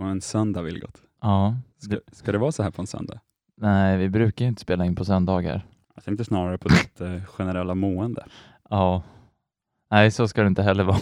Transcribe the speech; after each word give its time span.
På 0.00 0.06
en 0.06 0.20
söndag, 0.20 0.62
Vilgot. 0.62 1.02
Ja. 1.22 1.56
Ska, 1.78 1.98
ska 2.12 2.32
det 2.32 2.38
vara 2.38 2.52
så 2.52 2.62
här 2.62 2.70
på 2.70 2.82
en 2.82 2.86
söndag? 2.86 3.20
Nej, 3.56 3.96
vi 3.98 4.08
brukar 4.08 4.44
ju 4.44 4.48
inte 4.48 4.62
spela 4.62 4.84
in 4.84 4.96
på 4.96 5.04
söndagar. 5.04 5.66
Jag 5.94 6.04
tänkte 6.04 6.24
snarare 6.24 6.58
på 6.58 6.68
ditt 6.68 7.00
eh, 7.00 7.24
generella 7.24 7.74
mående. 7.74 8.26
Ja. 8.70 9.02
Nej, 9.90 10.10
så 10.10 10.28
ska 10.28 10.42
det 10.42 10.46
inte 10.46 10.62
heller 10.62 10.84
vara. 10.84 10.98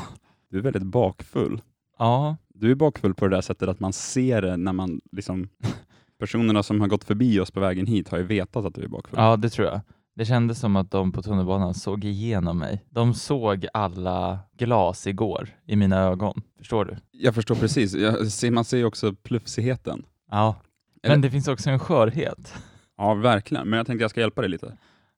Du 0.50 0.58
är 0.58 0.62
väldigt 0.62 0.82
bakfull. 0.82 1.62
Ja, 1.98 2.36
Du 2.48 2.70
är 2.70 2.74
bakfull 2.74 3.14
på 3.14 3.28
det 3.28 3.36
där 3.36 3.40
sättet 3.40 3.68
att 3.68 3.80
man 3.80 3.92
ser 3.92 4.42
det 4.42 4.56
när 4.56 4.72
man 4.72 5.00
liksom 5.12 5.48
personerna 6.18 6.62
som 6.62 6.80
har 6.80 6.88
gått 6.88 7.04
förbi 7.04 7.40
oss 7.40 7.50
på 7.50 7.60
vägen 7.60 7.86
hit 7.86 8.08
har 8.08 8.18
ju 8.18 8.24
vetat 8.24 8.64
att 8.64 8.74
du 8.74 8.82
är 8.82 8.88
bakfull. 8.88 9.18
ja 9.20 9.36
det 9.36 9.48
tror 9.50 9.66
jag. 9.66 9.80
Det 10.18 10.24
kändes 10.24 10.58
som 10.60 10.76
att 10.76 10.90
de 10.90 11.12
på 11.12 11.22
tunnelbanan 11.22 11.74
såg 11.74 12.04
igenom 12.04 12.58
mig. 12.58 12.84
De 12.90 13.14
såg 13.14 13.66
alla 13.72 14.38
glas 14.56 15.06
igår 15.06 15.48
i 15.66 15.76
mina 15.76 15.96
ögon. 16.00 16.42
Förstår 16.58 16.84
du? 16.84 16.96
Jag 17.10 17.34
förstår 17.34 17.54
precis. 17.54 17.94
Jag 17.94 18.26
ser, 18.32 18.50
man 18.50 18.64
ser 18.64 18.76
ju 18.76 18.84
också 18.84 19.14
plufsigheten. 19.14 20.02
Ja. 20.30 20.56
Eller- 21.02 21.14
Men 21.14 21.20
det 21.20 21.30
finns 21.30 21.48
också 21.48 21.70
en 21.70 21.78
skörhet. 21.78 22.54
Ja, 22.96 23.14
verkligen. 23.14 23.68
Men 23.68 23.76
jag 23.76 23.86
tänkte 23.86 24.02
jag 24.04 24.10
ska 24.10 24.20
hjälpa 24.20 24.40
dig 24.40 24.50
lite. 24.50 24.76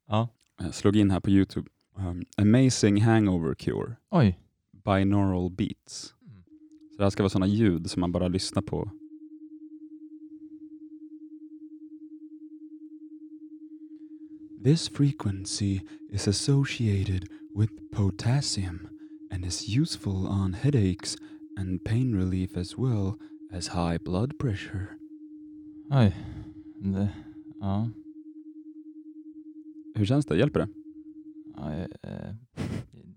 Ja. 0.08 0.28
Jag 0.62 0.74
slog 0.74 0.96
in 0.96 1.10
här 1.10 1.20
på 1.20 1.30
Youtube. 1.30 1.68
Um, 1.96 2.24
Amazing 2.36 3.02
hangover 3.02 3.54
cure. 3.54 3.96
Oj. 4.10 4.38
Binaural 4.84 5.50
beats. 5.50 6.14
Mm. 6.26 6.42
Så 6.92 6.96
det 6.98 7.02
här 7.04 7.10
ska 7.10 7.22
vara 7.22 7.30
sådana 7.30 7.46
ljud 7.46 7.90
som 7.90 8.00
man 8.00 8.12
bara 8.12 8.28
lyssnar 8.28 8.62
på. 8.62 8.90
This 14.64 14.88
frequency 14.88 15.80
is 16.10 16.28
associated 16.28 17.28
with 17.54 17.70
potassium 17.92 18.88
and 19.30 19.44
is 19.44 19.68
useful 19.68 20.26
on 20.26 20.52
headaches 20.52 21.16
and 21.56 21.84
pain 21.84 22.14
relief 22.14 22.56
as 22.56 22.76
well 22.76 23.18
as 23.52 23.68
high 23.68 23.98
blood 23.98 24.38
pressure. 24.38 24.88
Oj. 25.90 26.12
Det, 26.76 27.08
ja. 27.60 27.88
Hur 29.94 30.04
känns 30.04 30.26
det? 30.26 30.36
Hjälper 30.36 30.60
det? 30.60 30.68
ja 31.56 31.72
eh, 32.02 32.34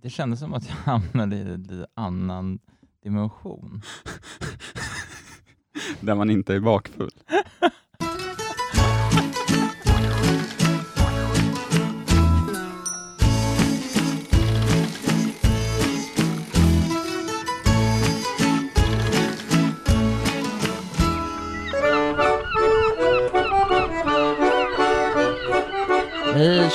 det 0.02 0.09
kändes 0.09 0.40
som 0.40 0.53
att 0.53 0.68
jag 0.68 0.75
hamnade 0.75 1.36
i 1.36 1.42
en 1.42 1.48
lite 1.48 1.88
annan 1.94 2.59
dimension. 3.03 3.81
Där 6.02 6.16
man 6.16 6.30
inte 6.30 6.56
är 6.56 6.59
bakfull. 6.59 7.12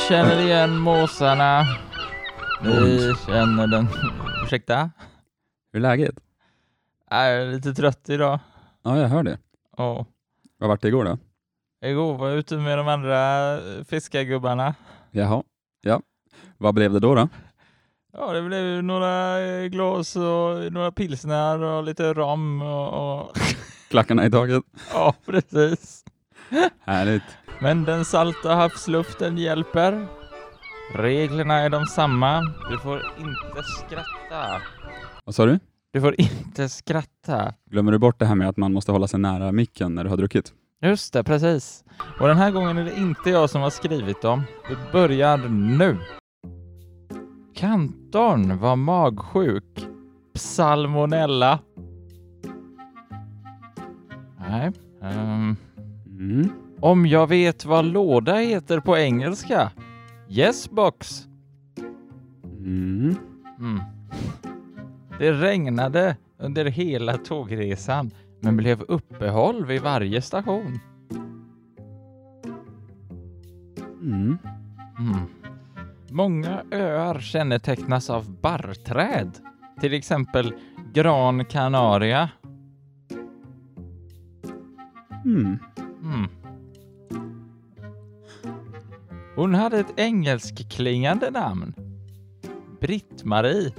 Känner 0.09 0.41
igen 0.41 0.79
måsarna. 0.79 1.67
Vi 2.63 3.15
känner 3.27 3.67
den... 3.67 3.89
Ursäkta? 4.45 4.91
Hur 5.73 5.79
är 5.79 5.83
läget? 5.83 6.15
Jag 7.11 7.33
är 7.33 7.53
lite 7.53 7.75
trött 7.75 8.09
idag. 8.09 8.39
Ja, 8.83 8.99
jag 8.99 9.09
hör 9.09 9.23
det. 9.23 9.39
Ja. 9.77 10.07
Vad 10.59 10.69
vart 10.69 10.83
det 10.83 10.89
igår 10.89 11.05
då? 11.05 11.19
Igår 11.87 12.19
var 12.19 12.29
jag 12.29 12.39
ute 12.39 12.57
med 12.57 12.79
de 12.79 12.89
andra 12.89 13.59
fiskargubbarna. 13.85 14.75
Jaha, 15.11 15.43
ja. 15.81 16.03
Vad 16.59 16.75
blev 16.75 16.93
det 16.93 17.01
då? 17.01 17.15
då? 17.15 17.29
Ja, 18.13 18.33
det 18.33 18.43
blev 18.43 18.85
några 18.85 19.41
eh, 19.41 19.65
glas 19.67 20.17
och 20.17 20.73
några 20.73 20.93
pilsner 20.93 21.63
och 21.63 21.85
lite 21.85 22.13
rom 22.15 22.63
och... 22.63 23.21
och 23.21 23.39
Klackarna 23.91 24.27
i 24.27 24.31
taget? 24.31 24.63
ja, 24.93 25.15
precis. 25.27 26.05
Härligt. 26.81 27.48
Men 27.61 27.85
den 27.85 28.05
salta 28.05 28.55
havsluften 28.55 29.39
hjälper. 29.39 30.07
Reglerna 30.95 31.55
är 31.55 31.71
de 31.71 31.87
samma. 31.87 32.41
Du 32.71 32.79
får 32.79 32.97
inte 33.19 33.63
skratta. 33.63 34.63
Vad 35.25 35.35
sa 35.35 35.47
du? 35.47 35.59
Du 35.93 36.01
får 36.01 36.15
inte 36.21 36.69
skratta. 36.69 37.55
Glömmer 37.71 37.93
du 37.93 37.99
bort 37.99 38.19
det 38.19 38.27
här 38.27 38.35
med 38.35 38.49
att 38.49 38.57
man 38.57 38.73
måste 38.73 38.93
hålla 38.93 39.09
sig 39.09 39.21
nära 39.21 39.53
micken 39.53 39.95
när 39.95 40.05
du 40.05 40.11
har 40.11 40.17
druckit? 40.17 40.53
Just 40.83 41.13
det, 41.13 41.25
precis. 41.25 41.85
Och 42.21 42.29
den 42.29 42.37
här 42.37 42.51
gången 42.51 42.79
är 42.79 42.85
det 42.85 42.97
inte 42.99 43.31
jag 43.31 43.51
som 43.51 43.61
har 43.63 43.71
skrivit 43.71 44.23
dem. 44.23 44.43
Vi 44.69 44.77
börjar 44.93 45.37
nu. 45.49 45.97
Kantorn 47.55 48.59
var 48.59 48.77
magsjuk. 48.77 49.87
Psalmonella. 50.35 51.59
Nej. 54.49 54.73
ehm, 55.03 55.57
Mm. 56.07 56.51
Om 56.81 57.07
jag 57.07 57.27
vet 57.27 57.65
vad 57.65 57.85
låda 57.85 58.35
heter 58.35 58.81
på 58.81 58.99
engelska? 58.99 59.71
Yes 60.29 60.71
box. 60.71 61.27
Mm. 62.59 63.17
Mm. 63.59 63.81
Det 65.19 65.33
regnade 65.33 66.17
under 66.39 66.65
hela 66.65 67.17
tågresan 67.17 68.11
men 68.41 68.57
blev 68.57 68.83
uppehåll 68.83 69.67
vid 69.67 69.83
varje 69.83 70.23
station. 70.23 70.79
Mm. 74.03 74.39
Mm. 74.99 75.21
Många 76.11 76.63
öar 76.71 77.21
kännetecknas 77.21 78.11
av 78.11 78.41
barrträd, 78.41 79.31
till 79.81 79.95
exempel 79.95 80.55
Gran 80.93 81.45
Canaria. 81.45 82.31
Mm. 85.25 85.59
Hon 89.39 89.55
hade 89.55 89.79
ett 89.79 89.93
engelskklingande 89.99 91.31
namn. 91.31 91.75
Britt-Marie. 92.81 93.67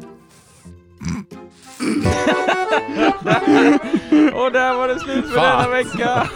Och 4.34 4.52
där 4.52 4.78
var 4.78 4.88
det 4.88 5.00
slut 5.00 5.26
för 5.26 5.38
Fan. 5.38 5.64
denna 5.64 5.76
vecka. 5.76 6.30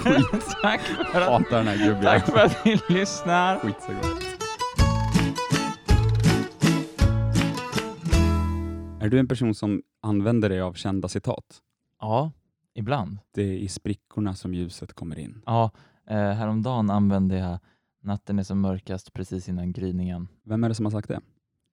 tack, 0.61 0.81
för 0.81 1.21
att, 1.21 1.29
Hatar 1.29 1.57
den 1.57 1.67
här 1.67 1.77
gubben. 1.87 2.03
tack 2.03 2.25
för 2.25 2.39
att 2.39 2.65
ni 2.65 2.79
lyssnar. 2.89 3.59
Skit 3.59 3.75
så 3.81 3.93
gott. 3.93 4.23
Är 9.01 9.09
du 9.09 9.19
en 9.19 9.27
person 9.27 9.55
som 9.55 9.81
använder 10.01 10.49
dig 10.49 10.61
av 10.61 10.73
kända 10.73 11.07
citat? 11.07 11.45
Ja, 12.01 12.31
ibland. 12.75 13.17
Det 13.33 13.41
är 13.41 13.53
i 13.53 13.67
sprickorna 13.67 14.33
som 14.35 14.53
ljuset 14.53 14.93
kommer 14.93 15.19
in. 15.19 15.41
Ja, 15.45 15.71
eh, 16.09 16.17
häromdagen 16.17 16.89
använde 16.89 17.37
jag 17.37 17.59
Natten 18.03 18.39
är 18.39 18.43
som 18.43 18.61
mörkast 18.61 19.13
precis 19.13 19.49
innan 19.49 19.71
gryningen. 19.71 20.27
Vem 20.43 20.63
är 20.63 20.69
det 20.69 20.75
som 20.75 20.85
har 20.85 20.91
sagt 20.91 21.07
det? 21.07 21.21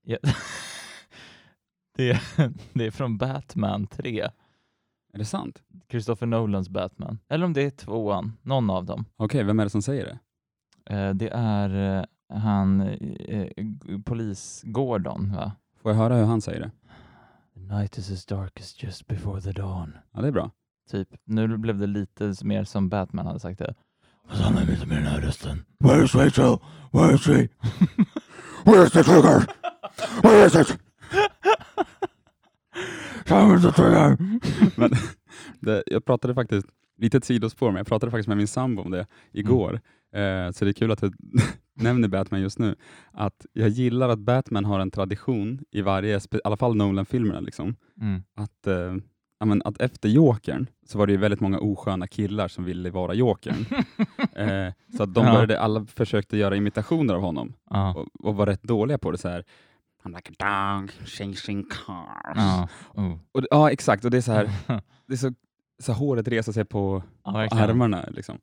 Ja. 0.03 0.17
det, 1.95 2.21
det 2.73 2.85
är 2.85 2.91
från 2.91 3.17
Batman 3.17 3.87
3. 3.87 4.21
Är 5.13 5.17
det 5.17 5.25
sant? 5.25 5.61
Christopher 5.89 6.27
Nolans 6.27 6.69
Batman. 6.69 7.19
Eller 7.29 7.45
om 7.45 7.53
det 7.53 7.61
är 7.61 7.69
tvåan, 7.69 8.37
någon 8.41 8.69
av 8.69 8.85
dem. 8.85 9.05
Okej, 9.17 9.43
vem 9.43 9.59
är 9.59 9.63
det 9.63 9.69
som 9.69 9.81
säger 9.81 10.05
det? 10.05 10.19
Eh, 10.95 11.13
det 11.13 11.29
är 11.33 11.99
eh, 11.99 12.37
han, 12.39 12.81
eh, 12.81 13.47
polis 14.05 14.61
Gordon, 14.65 15.35
va? 15.35 15.51
Får 15.81 15.91
jag 15.91 15.97
höra 15.97 16.15
hur 16.15 16.25
han 16.25 16.41
säger 16.41 16.59
det? 16.59 16.71
The 17.53 17.75
night 17.75 17.97
is 17.97 18.11
as 18.11 18.25
dark 18.25 18.59
as 18.59 18.83
just 18.83 19.07
before 19.07 19.41
the 19.41 19.51
dawn. 19.51 19.97
Ja, 20.11 20.21
det 20.21 20.27
är 20.27 20.31
bra. 20.31 20.51
Typ, 20.89 21.09
nu 21.23 21.57
blev 21.57 21.77
det 21.77 21.87
lite 21.87 22.33
mer 22.43 22.63
som 22.63 22.89
Batman 22.89 23.25
hade 23.25 23.39
sagt 23.39 23.59
det. 23.59 23.75
Så 24.29 24.43
har 24.43 24.51
man 24.53 24.65
med 24.65 24.97
den 24.97 25.05
här 25.05 25.21
rösten. 25.21 25.65
Where 25.79 26.03
is 26.03 26.15
Rachel? 26.15 26.57
Where 26.91 27.13
is 27.15 27.21
she? 27.21 27.47
Where's 28.65 28.89
the 28.89 29.03
trigger? 29.03 29.45
Where 30.23 30.45
is 30.45 30.55
it? 30.55 30.77
Men, 34.75 34.91
det, 35.59 35.83
jag 35.85 36.05
pratade 36.05 36.33
faktiskt, 36.33 36.67
lite 36.97 37.17
ett 37.17 37.25
sidospår, 37.25 37.67
men 37.67 37.77
jag 37.77 37.87
pratade 37.87 38.11
faktiskt 38.11 38.27
med 38.27 38.37
min 38.37 38.47
sambo 38.47 38.81
om 38.81 38.91
det 38.91 39.07
igår. 39.31 39.73
Eh, 40.15 40.51
så 40.51 40.65
det 40.65 40.71
är 40.71 40.73
kul 40.73 40.91
att 40.91 41.01
du 41.01 41.11
nämner 41.75 42.07
Batman 42.07 42.41
just 42.41 42.59
nu. 42.59 42.75
Att 43.13 43.45
jag 43.53 43.69
gillar 43.69 44.09
att 44.09 44.19
Batman 44.19 44.65
har 44.65 44.79
en 44.79 44.91
tradition 44.91 45.59
i 45.71 45.81
varje, 45.81 46.17
i 46.17 46.39
alla 46.43 46.57
fall 46.57 46.75
Nolan-filmerna, 46.75 47.39
liksom, 47.39 47.75
Mm. 48.01 48.23
att, 48.35 48.67
eh, 48.67 48.95
men, 49.45 49.61
att 49.65 49.81
efter 49.81 50.09
Jokern 50.09 50.67
så 50.85 50.97
var 50.97 51.07
det 51.07 51.13
ju 51.13 51.17
väldigt 51.17 51.39
många 51.39 51.59
osköna 51.59 52.07
killar 52.07 52.47
som 52.47 52.63
ville 52.63 52.89
vara 52.89 53.13
Jokern. 53.13 53.65
eh, 54.35 54.73
så 54.97 55.03
att 55.03 55.13
de 55.13 55.25
Ja. 55.25 55.33
började, 55.33 55.59
alla 55.59 55.85
försökte 55.85 56.37
göra 56.37 56.55
imitationer 56.55 57.13
av 57.13 57.21
honom 57.21 57.53
Ja. 57.69 57.93
och, 57.95 58.25
och 58.27 58.35
var 58.35 58.45
rätt 58.45 58.63
dåliga 58.63 58.97
på 58.97 59.11
det. 59.11 59.17
så 59.17 59.29
här. 59.29 59.43
I'm 60.03 60.15
like 60.15 60.31
a 60.39 60.79
dog 60.79 60.91
chasing 61.07 61.63
cars. 61.63 62.35
Ja. 62.35 62.67
Oh. 62.93 63.13
Och, 63.31 63.43
ja, 63.51 63.71
exakt. 63.71 64.05
Och 64.05 64.11
det 64.11 64.17
är 64.17 64.21
så 64.21 64.31
här, 64.31 64.49
det 65.07 65.13
är 65.13 65.17
så, 65.17 65.33
så 65.79 65.93
håret 65.93 66.27
reser 66.27 66.51
sig 66.51 66.65
på 66.65 67.03
ja, 67.23 67.47
armarna. 67.51 68.05
Liksom. 68.11 68.39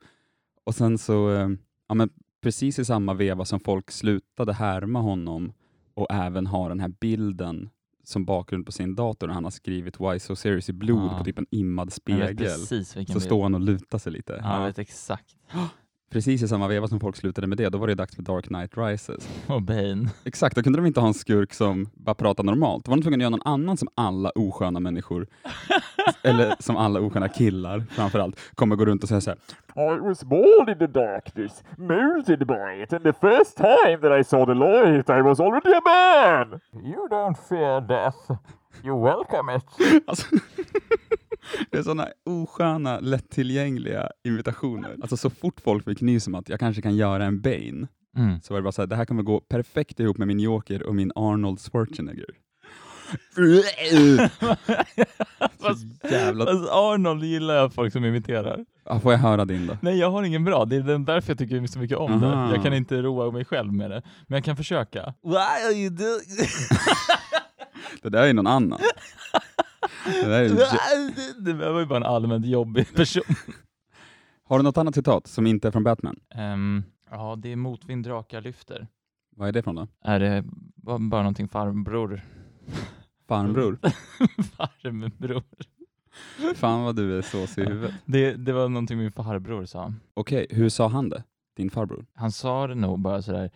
Och 0.64 0.74
sen 0.74 0.98
så, 0.98 1.34
eh, 1.34 1.48
ja, 1.88 1.94
men 1.94 2.10
precis 2.42 2.78
i 2.78 2.84
samma 2.84 3.14
veva 3.14 3.44
som 3.44 3.60
folk 3.60 3.90
slutade 3.90 4.52
härma 4.52 5.00
honom 5.00 5.52
och 5.94 6.06
även 6.10 6.46
ha 6.46 6.68
den 6.68 6.80
här 6.80 6.88
bilden 6.88 7.70
som 8.08 8.24
bakgrund 8.24 8.66
på 8.66 8.72
sin 8.72 8.94
dator 8.94 9.26
när 9.26 9.34
han 9.34 9.44
har 9.44 9.50
skrivit 9.50 10.00
Why 10.00 10.18
So 10.18 10.36
Serious 10.36 10.68
i 10.68 10.72
blod 10.72 11.10
Ja. 11.12 11.18
på 11.18 11.24
typ 11.24 11.38
en 11.38 11.46
immad 11.50 11.92
spegel. 11.92 12.48
Så 13.06 13.20
står 13.20 13.42
han 13.42 13.54
och 13.54 13.60
lutar 13.60 13.98
sig 13.98 14.12
lite. 14.12 14.32
Ja, 14.42 14.52
jag 14.52 14.60
Ja. 14.62 14.66
vet 14.66 14.78
exakt. 14.78 15.36
Precis 16.10 16.42
i 16.42 16.48
samma 16.48 16.68
veva 16.68 16.88
som 16.88 17.00
folk 17.00 17.16
slutade 17.16 17.46
med 17.46 17.58
det, 17.58 17.68
då 17.68 17.78
var 17.78 17.86
det 17.86 17.94
dags 17.94 18.14
för 18.16 18.22
Dark 18.22 18.44
Knight 18.44 18.76
Rises. 18.78 19.28
Och 19.46 19.62
Bane. 19.62 20.10
Exakt, 20.24 20.56
då 20.56 20.62
kunde 20.62 20.78
de 20.78 20.86
inte 20.86 21.00
ha 21.00 21.08
en 21.08 21.14
skurk 21.14 21.54
som 21.54 21.88
bara 21.94 22.14
pratar 22.14 22.44
normalt. 22.44 22.84
Då 22.84 22.90
var 22.90 22.96
de 22.96 23.02
tvungna 23.02 23.16
att 23.16 23.20
göra 23.20 23.30
någon 23.30 23.42
annan 23.52 23.76
som 23.76 23.88
alla 23.94 24.30
osköna 24.34 24.80
människor, 24.80 25.26
eller 26.22 26.54
som 26.58 26.76
alla 26.76 27.00
osköna 27.00 27.28
killar 27.28 27.84
framförallt, 27.90 28.40
kommer 28.54 28.76
gå 28.76 28.84
runt 28.84 29.02
och 29.02 29.08
säga 29.08 29.20
så 29.20 29.30
här. 29.30 29.38
I 29.96 29.98
was 30.00 30.24
born 30.24 30.68
in 30.68 30.78
the 30.78 30.86
darkness, 30.86 31.64
molded 31.76 32.46
by 32.46 32.82
it, 32.82 32.92
and 32.92 33.04
the 33.04 33.12
first 33.12 33.56
time 33.56 33.98
that 34.02 34.20
I 34.20 34.24
saw 34.24 34.46
the 34.46 34.54
light 34.54 35.08
I 35.10 35.22
was 35.22 35.40
already 35.40 35.72
a 35.74 35.80
man! 35.84 36.60
You 36.84 37.08
don't 37.08 37.34
fear 37.48 37.80
death. 37.80 38.30
You 38.84 39.04
welcome 39.04 39.56
it. 39.56 39.64
Alltså, 40.06 40.26
det 41.70 41.78
är 41.78 41.82
sådana 41.82 42.08
osköna, 42.24 43.00
lättillgängliga 43.00 44.08
invitationer. 44.24 44.96
Alltså 45.02 45.16
så 45.16 45.30
fort 45.30 45.60
folk 45.60 45.84
fick 45.84 46.00
nys 46.00 46.26
om 46.26 46.34
att 46.34 46.48
jag 46.48 46.60
kanske 46.60 46.82
kan 46.82 46.96
göra 46.96 47.24
en 47.24 47.40
Bane, 47.40 47.86
Mm. 48.16 48.40
så 48.42 48.54
var 48.54 48.60
det 48.60 48.62
bara 48.64 48.72
så 48.72 48.82
här, 48.82 48.86
det 48.86 48.96
här 48.96 49.04
kommer 49.04 49.22
gå 49.22 49.40
perfekt 49.40 50.00
ihop 50.00 50.18
med 50.18 50.28
min 50.28 50.40
Joker 50.40 50.82
och 50.82 50.94
min 50.94 51.12
Arnold 51.14 51.60
Schwarzenegger. 51.60 52.26
fast, 55.60 55.84
jävla- 56.10 56.44
fast 56.44 56.70
Arnold 56.70 57.24
gillar 57.24 57.54
jag 57.54 57.74
folk 57.74 57.92
som 57.92 58.04
imiterar. 58.04 58.64
Får 59.02 59.12
jag 59.12 59.18
höra 59.18 59.44
din 59.44 59.66
då? 59.66 59.76
Nej, 59.82 59.98
jag 59.98 60.10
har 60.10 60.22
ingen 60.22 60.44
bra. 60.44 60.64
Det 60.64 60.76
är 60.76 60.98
därför 60.98 61.30
jag 61.30 61.38
tycker 61.38 61.66
så 61.66 61.78
mycket 61.78 61.96
om 61.96 62.22
Aha. 62.22 62.46
det. 62.46 62.54
Jag 62.54 62.62
kan 62.64 62.74
inte 62.74 63.02
roa 63.02 63.30
mig 63.30 63.44
själv 63.44 63.72
med 63.72 63.90
det. 63.90 64.02
Men 64.26 64.36
jag 64.36 64.44
kan 64.44 64.56
försöka. 64.56 65.14
Why 65.22 65.36
are 65.36 65.72
you 65.72 65.90
doing... 65.90 66.20
Det 68.02 68.08
där 68.08 68.22
är 68.22 68.34
någon 68.34 68.46
annan. 68.46 68.78
Det 70.04 70.28
där 70.28 70.40
är... 70.42 71.44
det 71.44 71.52
var 71.52 71.80
ju 71.80 71.86
bara 71.86 71.96
en 71.96 72.02
allmänt 72.02 72.46
jobbig 72.46 72.94
person. 72.94 73.22
Har 74.44 74.58
du 74.58 74.64
något 74.64 74.78
annat 74.78 74.94
citat 74.94 75.26
som 75.26 75.46
inte 75.46 75.68
är 75.68 75.72
från 75.72 75.84
Batman? 75.84 76.16
Ehm, 76.34 76.82
ja, 77.10 77.36
det 77.38 77.52
är 77.52 77.56
motvind 77.56 78.04
drakar 78.04 78.40
lyfter. 78.40 78.86
Vad 79.36 79.48
är 79.48 79.52
det 79.52 79.62
från 79.62 79.74
då? 79.74 79.86
Är 80.04 80.20
det 80.20 80.44
bara 80.98 81.22
någonting 81.22 81.48
farbror? 81.48 82.20
Farbror? 83.28 83.78
farbror. 84.56 85.42
Fan 86.54 86.82
vad 86.82 86.96
du 86.96 87.18
är 87.18 87.22
såsig 87.22 87.62
i 87.62 87.66
huvudet. 87.66 87.94
Det, 88.04 88.32
det 88.34 88.52
var 88.52 88.68
någonting 88.68 88.98
min 88.98 89.12
farbror 89.12 89.64
sa. 89.64 89.92
Okej, 90.14 90.46
hur 90.50 90.68
sa 90.68 90.88
han 90.88 91.08
det? 91.08 91.24
Din 91.56 91.70
farbror? 91.70 92.06
Han 92.14 92.32
sa 92.32 92.66
det 92.66 92.74
nog 92.74 92.98
bara 93.00 93.22
sådär, 93.22 93.50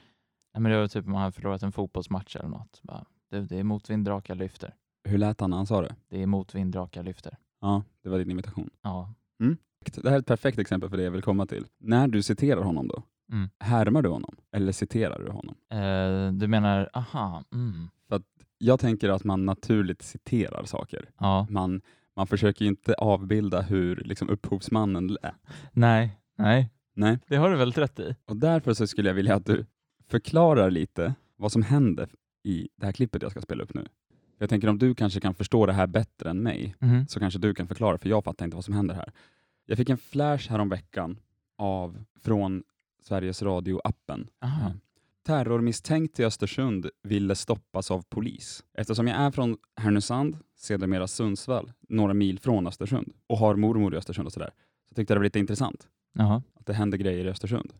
nej 0.54 0.60
men 0.62 0.72
det 0.72 0.78
var 0.78 0.88
typ 0.88 1.06
om 1.06 1.12
han 1.12 1.22
hade 1.22 1.32
förlorat 1.32 1.62
en 1.62 1.72
fotbollsmatch 1.72 2.36
eller 2.36 2.48
något. 2.48 2.80
Bara, 2.82 3.04
det, 3.30 3.40
det 3.40 3.58
är 3.58 3.64
motvind 3.64 4.04
drakar 4.04 4.34
lyfter. 4.34 4.74
Hur 5.04 5.18
lät 5.18 5.40
han 5.40 5.50
när 5.50 5.56
han 5.56 5.66
sa 5.66 5.82
det? 5.82 5.94
Det 6.08 6.22
är 6.22 6.26
motvind 6.26 6.72
drakar 6.72 7.02
lyfter. 7.02 7.36
Ja, 7.60 7.82
det 8.02 8.08
var 8.08 8.18
din 8.18 8.30
imitation. 8.30 8.70
Ja. 8.82 9.14
Det 9.94 10.08
här 10.08 10.16
är 10.16 10.18
ett 10.18 10.26
perfekt 10.26 10.58
exempel 10.58 10.90
för 10.90 10.96
det 10.96 11.02
jag 11.02 11.10
vill 11.10 11.22
komma 11.22 11.46
till. 11.46 11.66
När 11.80 12.08
du 12.08 12.22
citerar 12.22 12.62
honom 12.62 12.88
då, 12.88 13.02
Mm. 13.32 13.50
härmar 13.58 14.02
du 14.02 14.08
honom 14.08 14.36
eller 14.56 14.72
citerar 14.72 15.18
du 15.24 15.30
honom? 15.30 15.54
Eh, 15.70 16.32
du 16.38 16.48
menar, 16.48 16.90
aha, 16.94 17.44
mm. 17.52 17.88
Jag 18.64 18.80
tänker 18.80 19.08
att 19.08 19.24
man 19.24 19.46
naturligt 19.46 20.02
citerar 20.02 20.64
saker. 20.64 21.10
Ja, 21.18 21.46
Man, 21.50 21.80
man 22.16 22.26
försöker 22.26 22.64
inte 22.64 22.94
avbilda 22.94 23.60
hur 23.62 23.96
liksom, 23.96 24.28
upphovsmannen 24.28 25.06
lät. 25.06 25.34
nej, 25.72 26.18
nej. 26.38 26.70
Nej. 26.94 27.18
Det 27.26 27.36
har 27.36 27.50
du 27.50 27.56
väldigt 27.56 27.78
rätt 27.78 28.00
i. 28.00 28.16
Och 28.26 28.36
därför 28.36 28.74
så 28.74 28.86
skulle 28.86 29.08
jag 29.10 29.14
vilja 29.14 29.34
att 29.34 29.46
du 29.46 29.66
förklarar 30.08 30.70
lite 30.70 31.14
vad 31.36 31.52
som 31.52 31.62
händer 31.62 32.08
i 32.42 32.68
det 32.76 32.86
här 32.86 32.92
klippet 32.92 33.22
jag 33.22 33.30
ska 33.30 33.40
spela 33.40 33.62
upp 33.64 33.74
nu. 33.74 33.86
Jag 34.38 34.48
tänker 34.50 34.68
om 34.68 34.78
du 34.78 34.94
kanske 34.94 35.20
kan 35.20 35.34
förstå 35.34 35.66
det 35.66 35.72
här 35.72 35.86
bättre 35.86 36.30
än 36.30 36.42
mig, 36.42 36.74
Mhm. 36.78 37.06
så 37.06 37.20
kanske 37.20 37.38
du 37.40 37.54
kan 37.54 37.68
förklara, 37.68 37.98
för 37.98 38.08
jag 38.08 38.24
fattar 38.24 38.44
inte 38.44 38.54
vad 38.56 38.64
som 38.64 38.74
händer 38.74 38.94
här. 38.94 39.12
Jag 39.66 39.78
fick 39.78 39.88
en 39.90 39.98
flash 39.98 40.50
häromveckan 40.50 41.18
av, 41.58 42.04
från 42.20 42.62
Sveriges 43.02 43.42
Radio-appen. 43.42 44.26
Terrormisstänkt 45.26 46.20
i 46.20 46.24
Östersund 46.24 46.90
ville 47.02 47.34
stoppas 47.34 47.90
av 47.90 48.02
polis. 48.08 48.64
Eftersom 48.78 49.06
jag 49.06 49.16
är 49.20 49.30
från 49.30 49.56
Härnösand, 49.76 50.36
sedermera 50.56 51.06
Sundsvall, 51.08 51.72
några 51.88 52.14
mil 52.14 52.38
från 52.38 52.66
Östersund, 52.66 53.12
och 53.26 53.38
har 53.38 53.56
mormor 53.56 53.94
i 53.94 53.96
Östersund 53.96 54.26
och 54.26 54.32
sådär, 54.32 54.50
så 54.88 54.94
tyckte 54.94 55.12
jag 55.12 55.16
det 55.16 55.20
var 55.20 55.24
lite 55.24 55.38
intressant 55.38 55.88
Jaha, 56.14 56.42
att 56.54 56.66
det 56.66 56.72
hände 56.74 56.98
grejer 56.98 57.24
i 57.24 57.28
Östersund. 57.28 57.72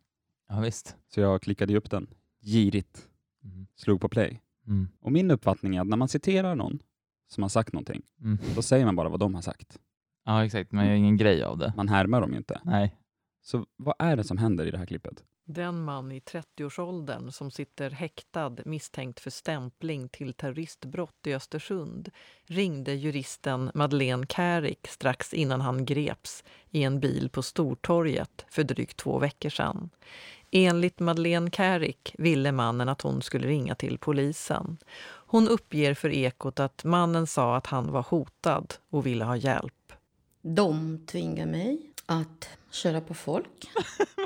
ja 0.49 0.59
visst. 0.59 0.95
Så 1.13 1.19
jag 1.19 1.41
klickade 1.41 1.77
upp 1.77 1.89
den, 1.91 2.07
girigt, 2.41 3.07
Mm. 3.45 3.67
slog 3.75 4.01
på 4.01 4.09
play. 4.09 4.41
Mm. 4.67 4.87
Och 5.01 5.11
min 5.11 5.31
uppfattning 5.31 5.75
är 5.75 5.81
att 5.81 5.87
när 5.87 5.97
man 5.97 6.07
citerar 6.07 6.55
någon 6.55 6.79
som 7.27 7.43
har 7.43 7.49
sagt 7.49 7.73
någonting, 7.73 8.01
Mm. 8.21 8.37
då 8.55 8.61
säger 8.61 8.85
man 8.85 8.95
bara 8.95 9.09
vad 9.09 9.19
de 9.19 9.35
har 9.35 9.41
sagt. 9.41 9.79
Ja 10.25 10.45
exakt, 10.45 10.71
man 10.71 10.85
gör 10.87 10.93
ingen 10.93 11.17
grej 11.17 11.43
av 11.43 11.57
det. 11.57 11.73
Man 11.77 11.87
härmar 11.89 12.21
dem 12.21 12.31
ju 12.31 12.37
inte. 12.37 12.61
Nej. 12.63 12.95
Så 13.43 13.65
vad 13.77 13.95
är 13.99 14.15
det 14.15 14.23
som 14.23 14.37
händer 14.37 14.65
i 14.65 14.71
det 14.71 14.77
här 14.77 14.85
klippet? 14.85 15.23
Den 15.45 15.83
man 15.83 16.11
i 16.11 16.19
30-årsåldern 16.19 17.31
som 17.31 17.51
sitter 17.51 17.89
häktad 17.89 18.55
misstänkt 18.65 19.19
för 19.19 19.29
stämpling 19.29 20.09
till 20.09 20.33
terroristbrott 20.33 21.27
i 21.27 21.33
Östersund 21.33 22.09
ringde 22.45 22.93
juristen 22.93 23.71
Madeleine 23.73 24.25
Kärrik 24.27 24.87
strax 24.87 25.33
innan 25.33 25.61
han 25.61 25.85
greps 25.85 26.43
i 26.69 26.83
en 26.83 26.99
bil 26.99 27.29
på 27.29 27.41
Stortorget 27.41 28.45
för 28.49 28.63
drygt 28.63 28.97
två 28.97 29.19
veckor 29.19 29.49
sedan. 29.49 29.89
Enligt 30.51 30.99
Madeleine 30.99 31.51
Kärrik 31.51 32.15
ville 32.17 32.51
mannen 32.51 32.89
att 32.89 33.01
hon 33.01 33.21
skulle 33.21 33.47
ringa 33.47 33.75
till 33.75 33.97
polisen. 33.97 34.77
Hon 35.27 35.47
uppger 35.47 35.93
för 35.93 36.09
Ekot 36.09 36.59
att 36.59 36.83
mannen 36.83 37.27
sa 37.27 37.55
att 37.55 37.67
han 37.67 37.91
var 37.91 38.05
hotad 38.09 38.73
och 38.89 39.05
ville 39.05 39.25
ha 39.25 39.35
hjälp. 39.35 39.93
De 40.41 40.99
tvingar 41.05 41.45
mig 41.45 41.92
att 42.05 42.49
köra 42.71 43.01
på 43.01 43.13
folk. 43.13 43.69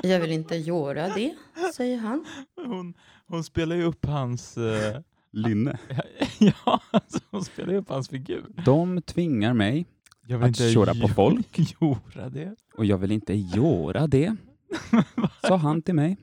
Jag 0.02 0.20
vill 0.20 0.32
inte 0.32 0.56
göra 0.56 1.08
det, 1.08 1.34
säger 1.74 1.98
han. 1.98 2.24
Hon, 2.56 2.94
hon 3.26 3.44
spelar 3.44 3.76
ju 3.76 3.82
upp 3.84 4.06
hans... 4.06 4.56
eh, 4.58 5.00
Lynne. 5.30 5.78
ja, 6.38 6.80
alltså, 6.90 7.18
hon 7.30 7.44
spelar 7.44 7.72
ju 7.72 7.78
upp 7.78 7.88
hans 7.88 8.08
figur. 8.08 8.44
De 8.64 9.02
tvingar 9.02 9.54
mig 9.54 9.86
Jag 10.26 10.44
Att 10.44 10.56
köra 10.56 10.94
på 10.94 11.08
folk? 11.08 11.58
Göra 12.14 12.28
det. 12.28 12.56
och 12.76 12.84
jag 12.84 12.98
vill 12.98 13.12
inte 13.12 13.34
göra 13.34 14.06
det, 14.06 14.36
sa 15.48 15.56
han 15.56 15.82
till 15.82 15.94
mig. 15.94 16.16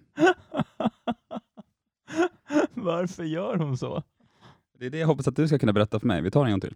Varför 2.74 3.24
gör 3.24 3.58
hon 3.58 3.78
så? 3.78 4.04
Det 4.80 4.86
är 4.86 4.90
det 4.90 4.98
jag 4.98 5.08
hoppas 5.08 5.28
att 5.28 5.36
du 5.36 5.48
ska 5.48 5.60
kunna 5.60 5.74
berätta 5.74 6.00
för 6.00 6.08
mig. 6.08 6.22
Vi 6.22 6.32
tar 6.32 6.46
en 6.46 6.52
gång 6.52 6.62
till. 6.62 6.76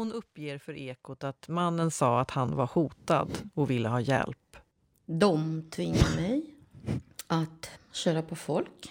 Hon 0.00 0.12
uppger 0.12 0.58
för 0.58 0.72
Ekot 0.78 1.24
att 1.24 1.48
mannen 1.48 1.90
sa 1.90 2.20
att 2.20 2.30
han 2.30 2.56
var 2.56 2.66
hotad 2.66 3.30
och 3.54 3.70
ville 3.70 3.88
ha 3.88 4.00
hjälp. 4.00 4.56
De 5.06 5.62
tvingar 5.70 6.16
mig 6.16 6.42
att 7.26 7.70
köra 7.92 8.22
på 8.22 8.36
folk. 8.36 8.90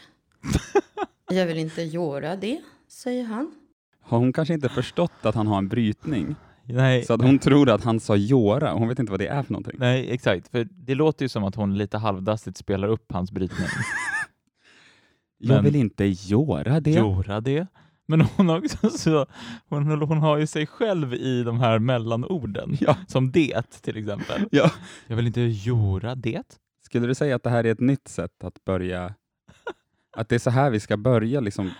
Jag 1.31 1.45
vill 1.45 1.57
inte 1.57 1.81
göra 1.81 2.35
det, 2.35 2.61
säger 2.87 3.23
han. 3.23 3.51
Har 4.01 4.17
hon 4.17 4.33
kanske 4.33 4.53
inte 4.53 4.69
förstått 4.69 5.11
att 5.25 5.35
han 5.35 5.47
har 5.47 5.57
en 5.57 5.67
brytning? 5.67 6.35
Nej, 6.63 7.03
Så 7.03 7.13
att 7.13 7.21
hon 7.21 7.39
tror 7.39 7.69
att 7.69 7.83
han 7.83 7.99
sa 7.99 8.15
Jora 8.15 8.73
hon 8.73 8.87
vet 8.87 8.99
inte 8.99 9.11
vad 9.11 9.19
det 9.19 9.27
är 9.27 9.43
för 9.43 9.53
någonting. 9.53 9.75
nej, 9.79 10.11
exakt. 10.11 10.47
För 10.47 10.67
det 10.71 10.95
låter 10.95 11.25
ju 11.25 11.29
som 11.29 11.43
att 11.43 11.55
hon 11.55 11.77
lite 11.77 11.97
halvdassigt 11.97 12.57
spelar 12.57 12.87
upp 12.87 13.11
hans 13.11 13.31
brytning. 13.31 13.67
Jag 15.37 15.55
Men- 15.55 15.63
vill 15.63 15.75
inte 15.75 16.05
göra 16.05 16.79
det. 16.79 16.91
Göra 16.91 17.41
det. 17.41 17.67
Men 18.09 18.21
hon, 18.21 18.49
har 18.49 18.57
också 18.57 18.89
så, 18.97 19.25
hon, 19.69 20.01
hon 20.01 20.17
har 20.17 20.37
ju 20.37 20.47
sig 20.47 20.67
själv 20.67 21.13
i 21.13 21.43
de 21.43 21.59
här 21.59 21.79
mellanorden. 21.79 22.77
Ja. 22.79 22.95
Som 23.07 23.31
det 23.31 23.81
till 23.81 23.97
exempel. 23.97 24.45
Ja. 24.51 24.71
Jag 25.07 25.15
vill 25.15 25.27
inte 25.27 25.41
göra 25.41 26.15
det. 26.15 26.59
Skulle 26.85 27.07
du 27.07 27.15
säga 27.15 27.35
att 27.35 27.43
det 27.43 27.49
här 27.49 27.63
är 27.63 27.71
ett 27.71 27.79
nytt 27.79 28.07
sätt 28.07 28.43
att 28.43 28.65
börja, 28.65 29.13
att 30.17 30.29
det 30.29 30.35
är 30.35 30.39
så 30.39 30.49
här 30.49 30.69
vi 30.69 30.79
ska 30.79 30.97
börja 30.97 31.39
liksom 31.39 31.71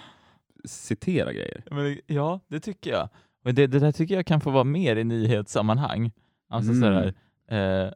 citera 0.66 1.34
grejer? 1.34 1.64
Men, 1.72 1.98
ja, 2.08 2.40
det 2.48 2.60
tycker 2.60 2.92
jag. 2.92 3.10
Men 3.44 3.56
det, 3.56 3.68
det 3.68 3.80
där 3.80 3.92
tycker 3.92 4.16
jag 4.16 4.26
kan 4.26 4.42
få 4.42 4.52
vara 4.52 4.64
mer 4.64 4.96
i 4.96 5.04
nyhetssammanhang. 5.04 6.12
Alltså 6.50 6.72
Mm. 6.72 6.82
sådär, 6.82 7.14
eh, 7.88 7.92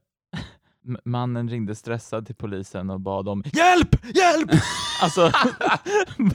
mannen 1.06 1.50
ringde 1.50 1.76
stressad 1.76 2.26
till 2.26 2.36
polisen 2.36 2.90
och 2.90 3.00
bad 3.00 3.28
om 3.30 3.44
hjälp, 3.54 4.16
hjälp! 4.16 4.52
alltså, 5.02 5.32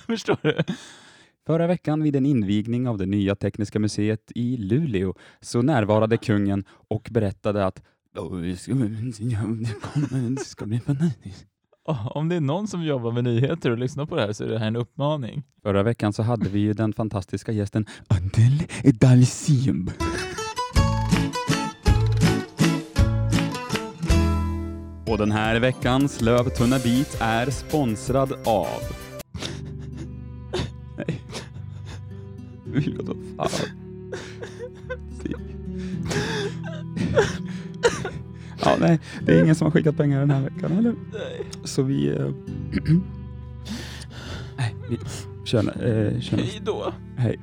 förstår 0.07 0.39
du? 0.43 0.63
Förra 1.49 1.67
veckan 1.67 2.03
vid 2.03 2.17
en 2.17 2.27
invigning 2.27 2.89
av 2.89 2.99
det 2.99 3.07
nya 3.07 3.35
Tekniska 3.35 3.79
museet 3.79 4.33
i 4.35 4.57
Luleå 4.57 5.15
så 5.41 5.63
närvarade 5.63 6.17
kungen 6.17 6.65
och 6.89 7.09
berättade 7.11 7.67
att 7.67 7.83
Om 12.15 12.29
det 12.29 12.37
är 12.37 12.41
någon 12.41 12.69
som 12.69 12.83
jobbar 12.83 13.13
med 13.13 13.25
nyheter 13.25 13.71
och 13.71 13.79
lyssnar 13.79 14.07
på 14.07 14.17
det 14.17 14.23
här 14.23 14.33
så 14.33 14.45
är 14.45 14.49
det 14.49 14.59
här 14.59 14.67
en 14.67 14.77
uppmaning. 14.77 15.43
Förra 15.63 15.83
veckan 15.83 16.13
så 16.13 16.23
hade 16.23 16.49
vi 16.49 16.59
ju 16.59 16.73
den 16.73 16.93
fantastiska 16.93 17.53
gästen 17.53 17.87
Adele 18.09 18.65
Edalcium. 18.85 19.91
Och 25.07 25.19
den 25.19 25.31
här 25.31 25.61
veckans 25.61 26.21
Lövtunna 26.21 26.79
bit 26.79 27.17
är 27.21 27.51
sponsrad 27.51 28.33
av... 28.45 29.08
vill 32.73 33.01
åt 33.01 33.17
fan. 33.37 33.69
Ja, 38.65 38.77
nej, 38.81 39.01
det 39.27 39.33
är 39.33 39.43
ingen 39.43 39.55
som 39.55 39.65
har 39.65 39.73
skickat 39.73 39.97
pengar 39.97 40.21
den 40.21 40.31
här 40.31 40.41
veckan, 40.41 40.73
eller? 40.79 40.95
Så 41.65 41.83
vi... 41.83 42.09
Äh, 42.09 42.31
nej, 44.57 44.75
vi 44.89 44.99
kör, 45.45 45.59
eh, 45.59 46.21
kör 46.21 46.37
Hej 46.37 46.61
då. 46.65 46.93
Hej. 47.17 47.39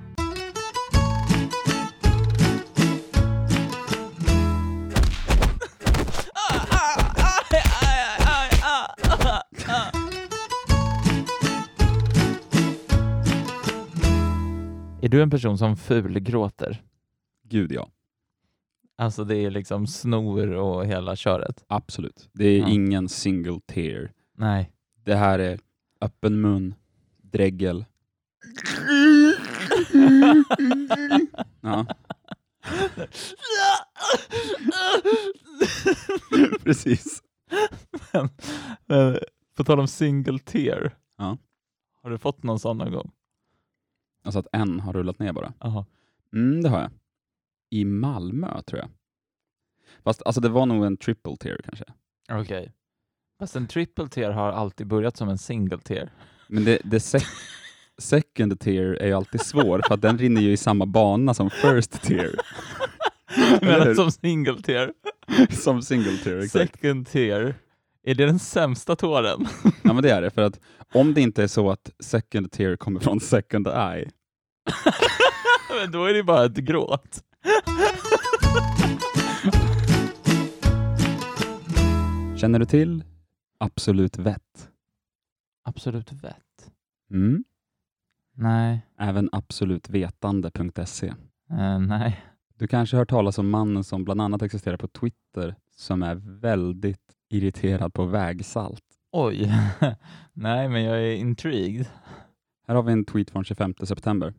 Är 15.06 15.10
du 15.10 15.22
en 15.22 15.30
person 15.30 15.58
som 15.58 15.78
fulgråter? 15.78 16.84
Gud 17.44 17.72
ja, 17.72 17.90
Alltså 18.98 19.24
det 19.24 19.38
är 19.38 19.52
liksom 19.52 19.88
snor 19.88 20.48
och 20.52 20.86
hela 20.86 21.16
köret? 21.16 21.64
absolut. 21.68 22.30
Det 22.34 22.46
är 22.46 22.60
Ja. 22.60 22.68
ingen 22.70 23.10
single 23.10 23.60
tear. 23.66 24.12
Nej. 24.38 24.72
Det 25.04 25.16
här 25.16 25.40
är 25.40 25.60
öppen 26.02 26.42
mun, 26.42 26.76
dregel. 27.22 27.86
Ja, 31.62 31.86
precis. 36.64 37.22
men, 38.14 38.30
men, 38.86 39.18
på 39.58 39.64
tal 39.64 39.80
om 39.80 39.88
single 39.88 40.40
tear. 40.40 40.96
Ja. 41.18 41.38
Har 42.04 42.10
du 42.10 42.18
fått 42.18 42.44
någon 42.44 42.60
sån 42.60 42.78
någon 42.78 42.92
gång? 42.92 43.12
Alltså 44.26 44.40
att 44.40 44.48
en 44.52 44.80
har 44.80 44.94
rullat 44.94 45.20
ner 45.20 45.34
bara. 45.34 45.54
Jaha. 45.60 45.86
Mm, 46.34 46.62
det 46.64 46.70
har 46.70 46.82
jag. 46.82 46.92
I 47.70 47.86
Malmö 47.86 48.62
tror 48.62 48.80
jag. 48.80 48.90
Fast 50.04 50.22
alltså 50.26 50.42
det 50.42 50.50
var 50.50 50.66
nog 50.66 50.86
en 50.86 50.98
triple 50.98 51.38
tear 51.38 51.60
kanske. 51.64 51.86
Okej. 52.32 52.74
Fast 53.40 53.56
en 53.56 53.68
triple 53.68 54.08
tear 54.08 54.32
har 54.32 54.52
alltid 54.52 54.88
börjat 54.88 55.18
som 55.18 55.30
en 55.30 55.38
single 55.38 55.78
tear. 55.78 56.10
Men 56.48 56.64
det, 56.66 56.80
det 56.84 57.00
sec 57.00 57.26
second 57.98 58.60
tear 58.60 58.86
är 58.86 59.08
ju 59.08 59.14
alltid 59.14 59.42
svår 59.42 59.82
för 59.88 59.94
att 59.94 60.02
den 60.02 60.18
rinner 60.18 60.42
ju 60.42 60.52
i 60.52 60.58
samma 60.58 60.86
bana 60.86 61.34
som 61.34 61.50
first 61.50 62.10
hur? 62.10 62.36
Men 63.62 63.96
som 63.96 64.12
single 64.12 64.62
tear. 64.62 64.94
som 65.50 65.82
single 65.82 66.18
tear, 66.18 66.38
exakt. 66.38 66.72
Second 66.72 67.08
tear. 67.08 67.56
Är 68.08 68.16
det 68.16 68.26
den 68.26 68.40
sämsta 68.40 68.96
tåren? 68.96 69.48
Ja 69.84 69.94
men 69.94 70.04
det 70.04 70.12
är 70.12 70.22
det, 70.22 70.30
för 70.30 70.42
att 70.42 70.60
om 70.94 71.14
det 71.14 71.22
inte 71.22 71.44
är 71.44 71.48
så 71.48 71.72
att 71.72 71.92
second 72.00 72.52
tear 72.52 72.76
kommer 72.76 73.00
från 73.00 73.20
second 73.20 73.68
eye, 73.68 74.10
Men 75.82 75.92
då 75.92 76.06
är 76.06 76.14
det 76.14 76.24
bara 76.24 76.46
ett 76.46 76.56
gråt. 76.56 77.24
känner 82.38 82.60
du 82.60 82.66
till 82.66 83.04
Absolut 83.58 84.18
vett? 84.18 84.70
Absolut 85.64 86.12
vett. 86.12 86.72
Mm. 87.12 87.44
Nej. 88.36 88.86
Även 89.00 89.30
absolutvetande.se. 89.32 91.08
Eh, 91.52 91.80
nej. 91.80 92.26
Du 92.58 92.68
kanske 92.68 92.96
har 92.96 93.02
hört 93.02 93.10
talas 93.10 93.38
om 93.38 93.50
mannen 93.50 93.84
som 93.84 94.04
bland 94.04 94.22
annat 94.22 94.42
existerar 94.42 94.78
på 94.78 94.88
Twitter 94.88 95.56
som 95.76 96.04
är 96.04 96.16
väldigt 96.42 97.05
irriterad 97.30 97.94
på 97.94 98.06
vägsalt. 98.06 98.84
Oj. 99.12 99.52
nej, 100.34 100.70
men 100.70 100.84
jag 100.84 100.98
är 100.98 101.16
intrigued. 101.16 101.86
Här 102.68 102.76
har 102.76 102.84
vi 102.84 102.92
en 102.92 103.06
tweet 103.06 103.32
från 103.32 103.44
25 103.44 103.74
september. 103.84 104.34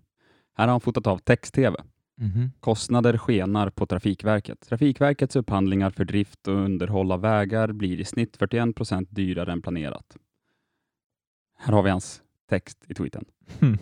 Här 0.54 0.64
har 0.64 0.72
han 0.72 0.80
fotat 0.80 1.06
av 1.06 1.18
text-tv. 1.18 1.76
Mhm. 2.20 2.52
Kostnader 2.60 3.18
skenar 3.18 3.70
på 3.70 3.86
Trafikverket. 3.86 4.60
Trafikverkets 4.68 5.36
upphandlingar 5.36 5.90
för 5.90 6.04
drift 6.04 6.48
och 6.48 6.54
underhåll 6.54 7.12
av 7.12 7.20
vägar 7.20 7.72
blir 7.72 8.00
i 8.00 8.04
snitt 8.04 8.36
41 8.36 8.76
procent 8.76 9.08
dyrare 9.10 9.52
än 9.52 9.62
planerat. 9.62 10.16
Här 11.58 11.72
har 11.72 11.82
vi 11.82 11.90
hans 11.90 12.22
text 12.48 12.84
i 12.88 12.94
tweeten. 12.94 13.24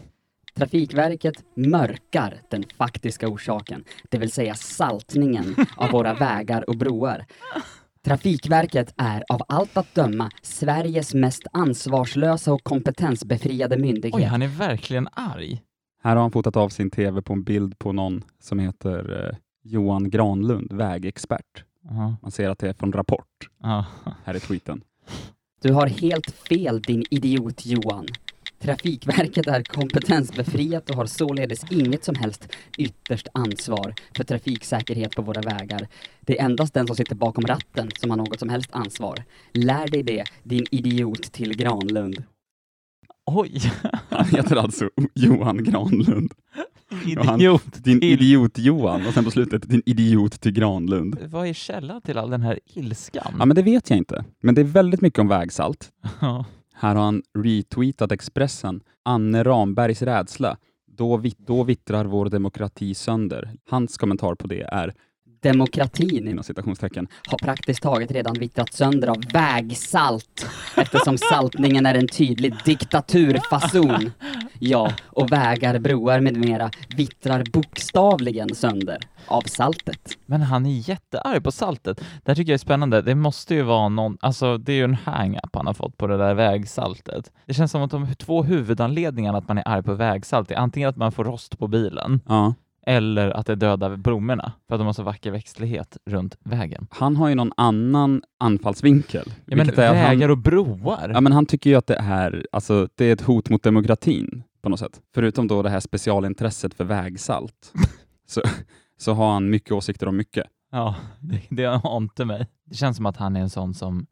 Trafikverket 0.55 1.45
mörkar 1.55 2.41
den 2.51 2.65
faktiska 2.77 3.29
orsaken, 3.29 3.85
det 4.11 4.19
vill 4.19 4.31
säga 4.31 4.55
saltningen 4.55 5.57
av 5.77 5.91
våra 5.91 6.15
vägar 6.25 6.71
och 6.71 6.77
broar. 6.77 7.27
Trafikverket 8.05 8.95
är 8.97 9.25
av 9.29 9.43
allt 9.49 9.77
att 9.77 9.95
döma 9.95 10.31
Sveriges 10.43 11.15
mest 11.15 11.43
ansvarslösa 11.53 12.53
och 12.53 12.65
kompetensbefriade 12.65 13.79
myndighet. 13.79 14.15
Oj, 14.15 14.23
han 14.23 14.43
är 14.43 14.49
verkligen 14.49 15.09
arg. 15.13 15.63
Här 16.03 16.17
har 16.17 16.23
han 16.23 16.31
fotat 16.31 16.57
av 16.57 16.69
sin 16.69 16.91
tv 16.91 17.23
på 17.23 17.33
en 17.33 17.45
bild 17.45 17.79
på 17.79 17.93
någon 17.93 18.25
som 18.41 18.59
heter 18.59 19.29
eh, 19.29 19.37
Johan 19.63 20.11
Granlund, 20.11 20.73
vägexpert. 20.73 21.65
Ja. 21.83 22.17
Man 22.23 22.31
ser 22.31 22.51
att 22.51 22.59
det 22.59 22.69
är 22.69 22.73
från 22.73 22.93
Rapport. 22.93 23.49
Ja. 23.63 23.87
Här 24.25 24.35
är 24.35 24.39
tweeten. 24.39 24.81
Du 25.63 25.73
har 25.73 25.87
helt 25.87 26.31
fel 26.31 26.83
din 26.83 27.05
idiot 27.11 27.67
Johan. 27.67 28.07
Trafikverket 28.65 29.47
är 29.47 29.63
kompetensbefriat 29.63 30.91
och 30.91 30.97
har 30.97 31.07
således 31.07 31.65
inget 31.73 32.05
som 32.05 32.15
helst 32.15 32.49
ytterst 32.79 33.29
ansvar 33.35 33.95
för 34.17 34.25
trafiksäkerhet 34.25 35.17
på 35.17 35.23
våra 35.23 35.41
vägar. 35.41 35.89
Det 36.21 36.39
är 36.41 36.45
endast 36.45 36.75
den 36.75 36.87
som 36.87 36.97
sitter 36.97 37.15
bakom 37.15 37.45
ratten 37.47 37.89
som 38.01 38.11
har 38.11 38.17
något 38.17 38.39
som 38.39 38.49
helst 38.49 38.69
ansvar. 38.73 39.25
Lär 39.53 39.89
dig 39.89 40.03
det, 40.03 40.25
din 40.43 40.67
idiot 40.71 41.23
till 41.33 41.57
Granlund. 41.57 42.25
Oj. 43.27 43.61
Han 44.11 44.27
heter 44.27 44.57
alltså 44.57 44.91
Johan 45.15 45.65
Granlund. 45.65 46.33
Och 47.19 47.25
han- 47.25 47.41
Idiot. 47.41 47.65
Din 47.85 48.01
till- 48.01 48.13
idiot 48.13 48.59
Johan 48.59 49.07
och 49.07 49.15
sen 49.15 49.25
på 49.25 49.31
slutet 49.31 49.69
din 49.71 49.83
idiot 49.87 50.41
till 50.41 50.53
Granlund. 50.53 51.19
Vad 51.27 51.47
är 51.49 51.53
källan 51.53 52.01
till 52.01 52.19
all 52.19 52.31
den 52.31 52.43
här 52.43 52.61
ilskan? 52.75 53.35
Ja, 53.39 53.45
men 53.45 53.57
det 53.57 53.63
vet 53.63 53.91
jag 53.91 53.97
inte. 53.97 54.25
Men 54.43 54.55
det 54.55 54.61
är 54.61 54.65
väldigt 54.65 55.01
mycket 55.01 55.19
om 55.19 55.29
vägsalt. 55.29 55.91
Här 56.75 56.95
har 56.95 57.05
han 57.05 57.23
retweetat 57.39 58.13
Expressen. 58.13 58.83
Anne 59.03 59.45
Rambergs 59.45 60.03
rädsla. 60.03 60.57
Då, 60.87 61.17
vitt, 61.17 61.39
då 61.39 61.63
vittrar 61.63 62.05
vår 62.05 62.27
demokrati 62.29 62.95
sönder. 62.95 63.53
Hans 63.71 63.97
kommentar 63.97 64.35
på 64.35 64.47
det 64.47 64.63
är, 64.63 64.95
Demokratin 65.45 66.29
inom 66.29 66.45
citationstecken, 66.45 67.09
har 67.27 67.39
praktiskt 67.39 67.83
taget 67.83 68.11
redan 68.11 68.35
vittrat 68.35 68.73
sönder 68.73 69.09
av 69.09 69.23
vägsalt 69.33 70.47
eftersom 70.77 71.19
saltningen 71.19 71.87
är 71.87 71.95
en 71.95 72.09
tydlig 72.09 72.55
diktaturfason. 72.65 74.11
Ja, 74.59 74.93
och 75.07 75.33
vägar, 75.33 75.79
broar 75.79 76.21
med 76.21 76.37
mera 76.37 76.71
vittrar 76.97 77.45
bokstavligen 77.53 78.55
sönder 78.55 78.99
av 79.27 79.43
saltet. 79.43 80.19
Men 80.27 80.43
han 80.43 80.67
är 80.67 80.89
jättearg 80.89 81.45
på 81.45 81.53
saltet. 81.53 81.97
Det 81.99 82.31
här 82.31 82.35
tycker 82.35 82.53
jag 82.53 82.55
är 82.55 82.59
spännande. 82.59 83.03
Det 83.03 83.15
måste 83.15 83.55
ju 83.55 83.63
vara 83.63 83.89
någon, 83.89 84.19
alltså 84.21 84.59
det 84.59 84.73
är 84.73 84.77
ju 84.77 84.85
en 84.85 84.95
hang-up 84.95 85.51
han 85.53 85.67
har 85.67 85.75
fått 85.75 85.99
på 85.99 86.07
det 86.07 86.17
där 86.17 86.35
vägsaltet. 86.35 87.33
Det 87.47 87.55
känns 87.55 87.71
som 87.71 87.83
att 87.83 87.91
de 87.91 88.15
två 88.15 88.43
huvudanledningarna 88.43 89.39
att 89.39 89.49
man 89.49 89.59
är 89.59 89.69
arg 89.69 89.83
på 89.83 89.95
vägsalt 89.95 90.51
är 90.51 90.57
antingen 90.57 90.89
att 90.89 90.97
man 90.97 91.13
får 91.13 91.25
rost 91.25 91.59
på 91.59 91.69
bilen 91.69 92.21
ja, 92.27 92.55
eller 92.87 93.31
att 93.31 93.47
det 93.47 93.55
dödar 93.55 93.97
blommorna 93.97 94.53
för 94.69 94.75
att 94.75 94.81
de 94.81 94.87
har 94.87 94.93
så 94.93 95.03
vacker 95.03 95.31
växtlighet 95.31 95.97
runt 96.07 96.37
vägen. 96.45 96.87
han 96.91 97.17
har 97.17 97.29
ju 97.29 97.35
någon 97.35 97.53
annan 97.57 98.23
anfallsvinkel. 98.39 99.33
Ja, 99.47 99.57
men 99.57 99.69
att 99.69 99.77
han- 99.77 99.95
vägar 99.95 100.29
och 100.29 100.39
broar. 100.39 101.11
Ja, 101.15 101.21
men 101.21 101.33
han 101.33 101.47
tycker 101.47 101.71
ju 101.71 101.77
att 101.77 101.87
det 101.87 101.97
är, 101.97 102.47
alltså, 102.53 102.89
det 102.95 103.05
är 103.05 103.13
ett 103.13 103.21
hot 103.23 103.49
mot 103.51 103.63
demokratin 103.63 104.43
på 104.63 104.69
något 104.69 104.79
sätt. 104.81 105.01
Förutom 105.15 105.49
då 105.49 105.63
det 105.63 105.71
här 105.71 105.81
specialintresset 105.81 106.75
för 106.75 106.85
vägsalt 106.85 107.73
så, 108.27 108.41
så 108.99 109.13
har 109.13 109.33
han 109.33 109.51
mycket 109.51 109.73
åsikter 109.73 110.09
om 110.09 110.17
mycket. 110.17 110.47
Ja, 110.73 110.95
det, 111.21 111.41
det 111.51 111.67
ante 111.85 112.25
mig. 112.25 112.47
Det 112.65 112.75
känns 112.75 112.97
som 112.97 113.07
att 113.07 113.17
han 113.17 113.37
är 113.37 113.41
en 113.41 113.51
sån 113.51 113.75
som 113.75 114.07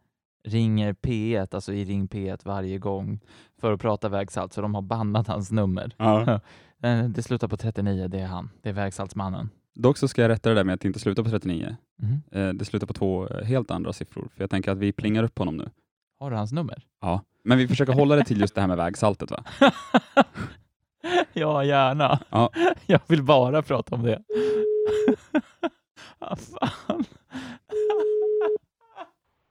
ringer 0.49 0.93
P1, 0.93 1.55
alltså 1.55 1.73
i 1.73 1.85
Ring 1.85 2.09
P1 2.09 2.41
varje 2.45 2.79
gång 2.79 3.21
för 3.61 3.73
att 3.73 3.81
prata 3.81 4.09
vägsalt, 4.09 4.53
så 4.53 4.61
de 4.61 4.75
har 4.75 4.83
bannat 4.83 5.27
hans 5.29 5.51
nummer. 5.53 5.95
Ja. 5.97 6.41
Eh, 6.83 7.05
Det 7.05 7.23
slutar 7.23 7.49
på 7.49 7.57
39, 7.57 8.09
det 8.09 8.19
är 8.21 8.27
han. 8.27 8.51
Det 8.63 8.69
är 8.69 8.73
vägsaltsmannen. 8.73 9.49
Dock 9.75 9.99
så 9.99 10.09
ska 10.09 10.23
jag 10.23 10.29
rätta 10.29 10.49
det 10.49 10.55
där 10.55 10.65
med 10.65 10.75
att 10.75 10.81
det 10.81 10.89
inte 10.89 10.99
slutar 11.01 11.23
på 11.23 11.31
39. 11.31 11.77
Mhm. 11.99 12.23
Eh, 12.33 12.49
Det 12.55 12.65
slutar 12.65 12.87
på 12.87 12.93
två 12.93 13.29
eh, 13.29 13.45
helt 13.45 13.71
andra 13.71 13.93
siffror, 13.93 14.29
för 14.35 14.43
jag 14.43 14.51
tänker 14.51 14.71
att 14.71 14.79
vi 14.79 14.93
plingar 14.93 15.25
upp 15.25 15.39
honom 15.39 15.57
nu. 15.57 15.71
Har 16.19 16.31
du 16.31 16.37
hans 16.37 16.53
nummer? 16.53 16.83
Ja. 17.01 17.21
Men 17.45 17.59
vi 17.59 17.69
försöker 17.69 17.93
hålla 17.93 18.17
det 18.17 18.25
till 18.25 18.41
just 18.41 18.55
det 18.55 18.61
här 18.61 18.69
med 18.69 18.77
vägsaltet 18.77 19.31
va? 19.31 19.45
ja, 21.33 21.65
gärna. 21.65 22.21
Ja. 22.31 22.51
Jag 22.87 23.01
vill 23.07 23.23
bara 23.23 23.63
prata 23.63 23.95
om 23.95 24.03
det. 24.03 24.23
ah, 26.19 26.37
fan. 26.37 27.05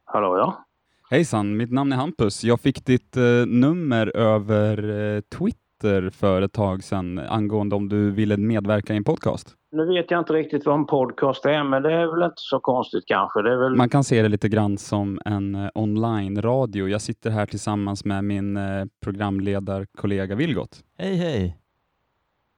Hallå 0.06 0.38
ja? 0.38 0.66
Hejsan, 1.10 1.58
mitt 1.58 1.72
namn 1.72 1.92
är 1.92 1.96
Hampus. 1.98 2.44
Jag 2.44 2.60
fick 2.60 2.86
ditt 2.86 3.18
eh, 3.18 3.24
nummer 3.48 4.18
över 4.18 4.90
eh, 5.16 5.22
Twitter 5.22 5.61
för 6.12 6.42
ett 6.42 6.54
tag 6.54 6.84
sedan 6.84 7.20
angående 7.20 7.76
om 7.76 7.90
du 7.90 8.12
ville 8.12 8.38
medverka 8.38 8.94
i 8.94 8.98
en 8.98 9.04
podcast. 9.04 9.56
Nu 9.72 9.86
vet 9.86 10.12
jag 10.12 10.20
inte 10.20 10.34
riktigt 10.34 10.66
vad 10.66 10.76
en 10.76 10.86
podcast 10.86 11.46
är, 11.46 11.64
men 11.64 11.84
det 11.84 11.94
är 11.94 12.16
väl 12.16 12.24
inte 12.24 12.34
så 12.36 12.60
konstigt 12.60 13.04
kanske. 13.08 13.42
Det 13.42 13.54
är 13.54 13.58
väl... 13.58 13.76
Man 13.76 13.90
kan 13.90 14.04
se 14.04 14.22
det 14.22 14.30
lite 14.30 14.50
grann 14.50 14.78
som 14.78 15.20
en 15.26 15.56
eh, 15.56 15.70
online-radio. 15.76 16.88
Jag 16.90 17.02
sitter 17.02 17.30
här 17.30 17.46
tillsammans 17.46 18.06
med 18.06 18.24
min 18.24 18.58
eh, 18.58 18.86
programledarkollega 19.04 20.36
Vilgot. 20.36 20.80
Hej, 20.98 21.16
hej. 21.16 21.58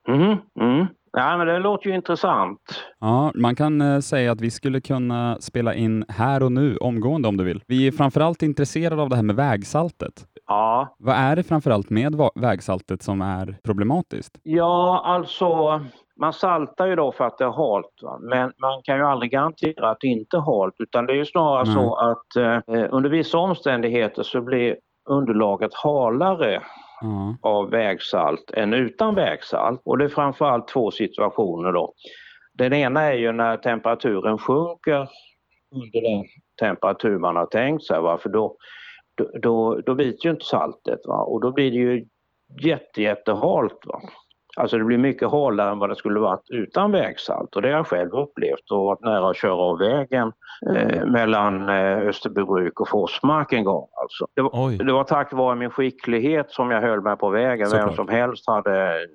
Mhm, 0.08 0.36
mm. 0.60 0.86
Nej, 1.16 1.38
men 1.38 1.46
det 1.46 1.58
låter 1.58 1.90
ju 1.90 1.96
intressant. 1.96 2.60
Ja, 3.00 3.32
man 3.34 3.56
kan 3.56 3.80
eh, 3.80 4.00
säga 4.00 4.32
att 4.32 4.40
vi 4.40 4.50
skulle 4.50 4.80
kunna 4.80 5.36
spela 5.40 5.74
in 5.74 6.04
här 6.08 6.42
och 6.42 6.52
nu, 6.52 6.76
omgående 6.76 7.28
om 7.28 7.36
du 7.36 7.44
vill. 7.44 7.62
Vi 7.66 7.86
är 7.86 7.92
framförallt 7.92 8.42
intresserade 8.42 9.02
av 9.02 9.08
det 9.08 9.16
här 9.16 9.22
med 9.22 9.36
vägsaltet. 9.36 10.26
Ja, 10.46 10.96
Vad 10.98 11.14
är 11.16 11.36
det 11.36 11.42
framförallt 11.42 11.90
med 11.90 12.14
vägsaltet 12.34 13.02
som 13.02 13.20
är 13.22 13.58
problematiskt? 13.64 14.38
ja 14.42 15.02
alltså 15.04 15.80
man 16.20 16.32
saltar 16.32 16.86
ju 16.86 16.96
då 16.96 17.12
för 17.12 17.24
att 17.24 17.38
det 17.38 17.44
är 17.44 17.50
halt. 17.52 17.98
Va? 18.02 18.18
Men 18.20 18.52
man 18.60 18.82
kan 18.82 18.96
ju 18.96 19.04
aldrig 19.04 19.30
garantera 19.32 19.90
att 19.90 20.00
det 20.00 20.06
inte 20.06 20.36
är 20.36 20.40
halt 20.40 20.74
utan 20.78 21.06
det 21.06 21.12
är 21.12 21.16
ju 21.16 21.24
snarare 21.24 21.64
Nej. 21.64 21.74
så 21.74 21.94
att 21.96 22.36
eh, 22.36 22.84
under 22.90 23.10
vissa 23.10 23.38
omständigheter 23.38 24.22
så 24.22 24.40
blir 24.40 24.76
underlaget 25.10 25.74
halare 25.74 26.62
Ja, 27.00 27.36
av 27.50 27.70
vägsalt 27.70 28.50
än 28.50 28.74
utan 28.74 29.14
vägsalt. 29.14 29.82
Och 29.84 29.98
det 29.98 30.04
är 30.04 30.08
framförallt 30.08 30.68
två 30.68 30.90
situationer 30.90 31.72
då. 31.72 31.92
Den 32.58 32.72
ena 32.72 33.02
är 33.02 33.12
ju 33.14 33.32
när 33.32 33.56
temperaturen 33.56 34.38
sjunker 34.38 35.08
under 35.74 36.00
den 36.10 36.24
temperatur 36.60 37.18
man 37.18 37.36
har 37.36 37.46
tänkt 37.46 37.84
sig. 37.84 38.00
Va? 38.00 38.18
För 38.18 38.28
då, 38.28 38.56
då, 39.14 39.30
då, 39.42 39.80
då 39.86 39.94
biter 39.94 40.24
ju 40.24 40.30
inte 40.30 40.44
saltet 40.44 41.00
va? 41.06 41.16
och 41.16 41.40
då 41.40 41.52
blir 41.52 41.70
det 41.70 41.76
ju 41.76 42.04
jätte, 42.60 43.02
jättehalt. 43.02 43.78
Va? 43.86 44.00
Alltså 44.56 44.78
det 44.78 44.84
blir 44.84 44.98
mycket 44.98 45.30
halare 45.30 45.70
än 45.70 45.78
vad 45.78 45.88
det 45.88 45.96
skulle 45.96 46.20
varit 46.20 46.50
utan 46.50 46.92
vägsalt 46.92 47.56
och 47.56 47.62
det 47.62 47.68
har 47.68 47.76
jag 47.76 47.86
själv 47.86 48.12
upplevt 48.14 48.70
och 48.70 48.84
varit 48.84 49.00
nära 49.00 49.30
att 49.30 49.36
köra 49.36 49.54
av 49.54 49.78
vägen 49.78 50.32
eh, 50.76 51.06
mellan 51.06 51.68
eh, 51.68 51.98
Österbybruk 51.98 52.80
och 52.80 52.88
Forsmark 52.88 53.52
en 53.52 53.64
gång. 53.64 53.88
Alltså. 54.02 54.26
Det, 54.34 54.42
var, 54.42 54.84
det 54.84 54.92
var 54.92 55.04
tack 55.04 55.32
vare 55.32 55.56
min 55.56 55.70
skicklighet 55.70 56.50
som 56.50 56.70
jag 56.70 56.80
höll 56.80 57.00
mig 57.00 57.16
på 57.16 57.28
vägen. 57.30 57.68
Vem 57.70 57.80
Såklart. 57.80 57.96
som 57.96 58.08
helst 58.08 58.46
hade 58.46 59.06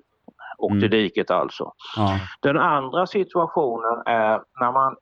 åkt 0.57 0.73
i 0.73 0.77
Mm. 0.77 0.89
diket 0.89 1.31
alltså. 1.31 1.71
ja, 1.97 2.19
Den 2.41 2.57
andra 2.57 3.07
situationen 3.07 4.03
är 4.05 4.41
när, 4.61 4.71
man, 4.71 4.95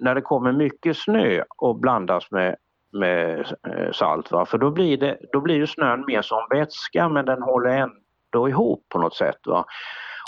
när 0.00 0.14
det 0.14 0.20
kommer 0.20 0.52
mycket 0.52 0.96
snö 0.96 1.42
och 1.58 1.76
blandas 1.80 2.30
med, 2.30 2.56
med 2.94 3.40
eh, 3.40 3.92
salt. 3.92 4.32
Va? 4.32 4.46
För 4.46 4.58
då 4.58 4.70
blir, 4.70 4.96
det, 4.96 5.18
då 5.32 5.40
blir 5.40 5.54
ju 5.54 5.66
snön 5.66 6.04
mer 6.06 6.22
som 6.22 6.38
vätska 6.50 7.08
men 7.08 7.24
den 7.24 7.42
håller 7.42 7.70
ändå 7.70 8.48
ihop 8.48 8.86
på 8.88 8.98
något 8.98 9.14
sätt. 9.14 9.38
Va? 9.46 9.64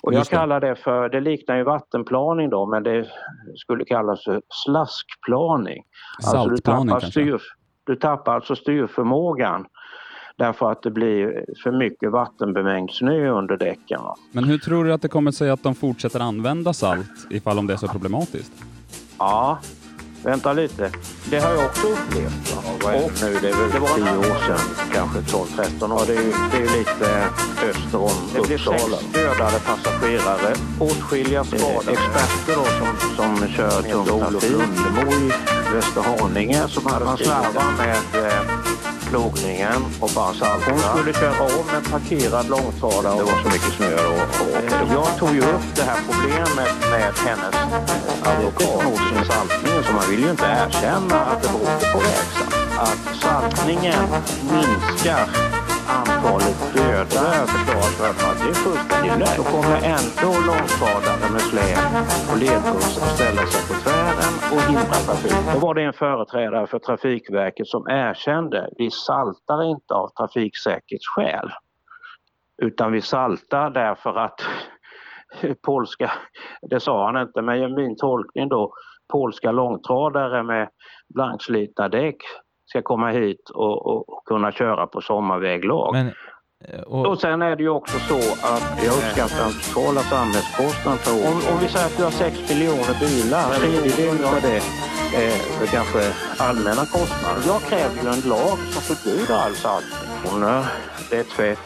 Och 0.03 0.15
jag 0.15 0.27
kallar 0.27 0.61
det 0.61 0.77
för, 0.77 1.09
det 1.09 1.21
liknar 1.21 1.57
ju 1.57 1.63
vattenplaning 1.63 2.51
då 2.51 2.67
men 2.67 2.83
det 2.83 3.07
skulle 3.55 3.85
kallas 3.85 4.25
för 4.25 4.43
slaskplaning. 4.49 5.83
Alltså, 6.19 6.37
du 6.37 6.57
saltplaning 6.57 6.89
tappar, 6.89 7.01
kanske? 7.01 7.21
styr, 7.21 7.43
du 7.85 7.97
tappar 7.97 8.35
alltså 8.35 8.57
styrförmågan 8.57 9.67
därför 10.37 10.73
att 10.73 10.83
det 10.83 10.91
blir 10.91 11.45
för 11.63 11.73
mycket 11.73 12.13
vattenbemängd 12.13 12.91
snö 12.91 13.29
under 13.29 13.57
däcken. 13.57 14.03
Va? 14.03 14.17
Men 14.33 14.45
hur 14.45 14.59
tror 14.59 14.85
du 14.85 14.93
att 14.93 15.03
det 15.03 15.09
kommer 15.09 15.31
sig 15.31 15.51
att 15.51 15.63
de 15.63 15.75
fortsätter 15.75 16.21
använda 16.21 16.73
salt 16.73 17.27
ifall 17.31 17.59
om 17.59 17.67
det 17.67 17.73
är 17.73 17.77
så 17.77 17.89
problematiskt? 17.89 18.53
Ja, 19.19 19.59
vänta 20.25 20.53
lite. 20.53 20.91
Det 21.31 21.39
har 21.41 21.51
jag 21.55 21.65
också 21.65 21.87
upplevt. 21.87 22.57
Va? 22.85 22.93
Är 22.95 23.01
det 23.01 23.23
nu? 23.23 23.39
Det 23.43 23.49
är 23.49 23.55
väl 23.55 23.71
det 23.73 23.79
var 23.79 23.89
10 23.89 24.03
år 24.19 24.39
sedan, 24.47 24.59
kanske 24.95 25.19
12-13 25.21 25.93
år. 25.93 26.03
Det 26.07 26.13
är, 26.17 26.23
ju- 26.23 26.35
det 26.53 26.57
är 26.57 26.79
lite 26.79 27.29
öster 27.71 27.99
om. 28.03 28.11
Det 28.35 28.41
blev 28.47 28.59
sex 28.59 28.85
dödade 29.13 29.59
passagerare, 29.67 30.55
åtskilliga 30.81 31.45
skadade. 31.45 31.91
Experter 31.93 32.55
då 32.57 32.65
som, 32.65 33.17
som 33.17 33.49
kör 33.49 33.83
tung 33.83 34.05
trafik. 34.21 34.51
Lundemo 34.51 35.13
i 35.13 35.33
Västerhaninge 35.75 36.69
som 36.69 36.87
hade 36.87 37.25
slarvat 37.25 37.79
med 37.79 38.25
eh, 38.27 38.41
plogningen 39.17 39.83
och 40.01 40.11
bara 40.15 40.35
salta. 40.35 40.71
Hon 40.71 40.81
skulle 40.81 41.13
köra 41.13 41.43
om 41.43 41.69
en 41.77 41.85
parkerad 41.93 42.49
långtradare. 42.49 43.17
Det 43.19 43.25
var 43.25 43.43
så 43.43 43.49
mycket 43.49 43.73
snö 43.77 43.97
då. 44.09 44.15
Eh, 44.59 44.93
jag 44.93 45.19
tog 45.19 45.35
ju 45.35 45.41
upp 45.41 45.69
det 45.75 45.83
här 45.83 45.99
problemet 46.09 46.75
med 46.91 47.13
hennes 47.27 47.55
advokat 48.31 48.85
mot 48.85 48.99
sin 49.09 49.25
saltning. 49.31 49.85
Så 49.87 49.93
man 49.93 50.11
vill 50.11 50.21
ju 50.21 50.31
inte 50.31 50.45
erkänna 50.45 51.19
att 51.31 51.43
det 51.43 51.49
beror 51.49 51.93
på 51.93 51.99
vägsalt. 51.99 52.55
Att 52.79 53.17
saltningen 53.23 54.05
minskar 54.53 55.29
antalet 55.87 56.59
döda 56.75 57.21
har 57.21 57.47
förklarat 57.47 57.95
för 57.99 58.31
att 58.31 58.39
det 58.43 58.49
är 58.49 58.55
fullständigt 58.55 59.19
lögn. 59.19 59.37
Då 59.37 59.43
kommer 59.43 59.77
ändå 59.77 60.31
långtradare 60.51 61.31
med 61.33 61.43
släp 61.51 61.79
och 62.31 62.37
ledbussar 62.37 63.03
att 63.07 63.15
ställa 63.15 63.47
sig 63.47 63.63
på 63.69 63.75
tvären 63.85 64.26
och 64.57 64.65
hindra 64.65 65.01
trafik. 65.01 65.51
Då 65.53 65.59
var 65.59 65.75
det 65.75 65.83
en 65.83 65.93
företrädare 65.93 66.67
för 66.67 66.79
Trafikverket 66.79 67.67
som 67.67 67.89
erkände 67.89 68.69
vi 68.79 68.91
saltar 68.91 69.63
inte 69.63 69.95
av 69.95 70.09
trafiksäkerhetsskäl. 70.09 71.51
Utan 72.63 72.93
vi 72.93 73.01
saltar 73.01 73.71
därför 73.71 74.19
att 74.19 74.41
polska, 75.67 76.13
det 76.63 76.81
sa 76.81 77.07
han 77.07 77.23
inte, 77.23 77.43
men 77.43 77.75
min 77.75 77.97
tolkning 77.97 78.49
då, 78.49 78.73
polska 79.13 79.53
långtradare 79.53 80.43
med 80.43 80.69
blankslitna 81.15 81.89
däck 81.89 82.17
ska 82.67 82.83
komma 82.83 83.11
hit 83.11 83.51
och, 83.55 83.87
och, 83.87 84.09
och 84.09 84.25
kunna 84.25 84.53
köra 84.53 84.87
på 84.87 85.01
sommarväglag. 85.01 85.93
Men, 85.93 86.13
och, 86.87 87.07
Och 87.07 87.21
sen 87.21 87.43
är 87.43 87.57
det 87.57 87.63
ju 87.63 87.69
också 87.69 87.99
så 87.99 88.19
att 88.55 88.85
jag 88.85 88.93
uppskattar 88.99 89.45
den 89.45 89.53
totala 89.53 90.01
samhällskostnaden 90.01 90.99
för 90.99 91.13
år. 91.13 91.29
Om, 91.33 91.37
om 91.53 91.59
vi 91.63 91.69
säger 91.69 91.87
att 91.87 91.97
du 91.97 92.05
har 92.05 92.11
6 92.11 92.49
miljoner 92.51 92.97
bilar, 93.01 93.55
en 93.55 93.61
tredjedel 93.61 94.25
av 94.25 94.41
det 94.43 94.61
är 95.25 95.37
för 95.59 95.67
kanske 95.67 96.03
allmänna 96.39 96.85
kostnader. 96.97 97.41
Jag 97.47 97.61
kräver 97.71 98.03
ju 98.03 98.09
en 98.17 98.29
lag 98.35 98.59
som 98.73 98.83
förbjuder 98.91 99.35
all 99.45 99.55
saltning. 99.55 100.41
Det 101.11 101.17
är 101.17 101.25
tvätt 101.25 101.59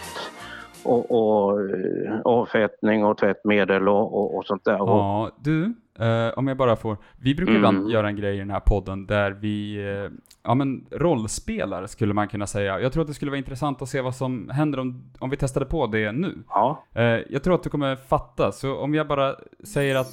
och, 0.82 1.10
och 1.10 1.60
eh, 1.60 2.20
avfettning 2.24 3.04
och 3.04 3.18
tvättmedel 3.18 3.88
och, 3.88 4.14
och, 4.18 4.36
och 4.36 4.46
sånt 4.46 4.64
där. 4.64 4.78
Ja, 4.78 5.30
du, 5.40 5.74
eh, 6.00 6.28
om 6.38 6.48
jag 6.48 6.56
bara 6.56 6.76
får. 6.76 6.96
Vi 7.16 7.34
brukar 7.34 7.52
Mm. 7.54 7.56
ibland 7.64 7.90
göra 7.90 8.08
en 8.08 8.16
grej 8.16 8.36
i 8.36 8.38
den 8.38 8.50
här 8.50 8.60
podden 8.60 9.06
där 9.06 9.30
vi, 9.30 9.76
eh, 9.76 10.10
ja 10.44 10.54
men 10.54 10.86
rollspelar 10.90 11.86
skulle 11.86 12.14
man 12.14 12.28
kunna 12.28 12.46
säga. 12.46 12.80
Jag 12.80 12.92
tror 12.92 13.00
att 13.02 13.08
det 13.08 13.14
skulle 13.14 13.30
vara 13.30 13.38
intressant 13.38 13.82
att 13.82 13.88
se 13.88 14.00
vad 14.00 14.14
som 14.14 14.50
händer 14.50 14.78
om, 14.78 15.02
om 15.18 15.30
vi 15.30 15.36
testade 15.36 15.66
på 15.66 15.86
det 15.86 16.12
nu. 16.12 16.38
ja. 16.48 16.84
Eh, 16.94 17.02
jag 17.04 17.42
tror 17.44 17.54
att 17.54 17.62
du 17.62 17.70
kommer 17.70 17.96
fatta, 17.96 18.52
så 18.52 18.76
om 18.78 18.94
jag 18.94 19.06
bara 19.08 19.34
säger 19.64 19.94
att... 19.96 20.12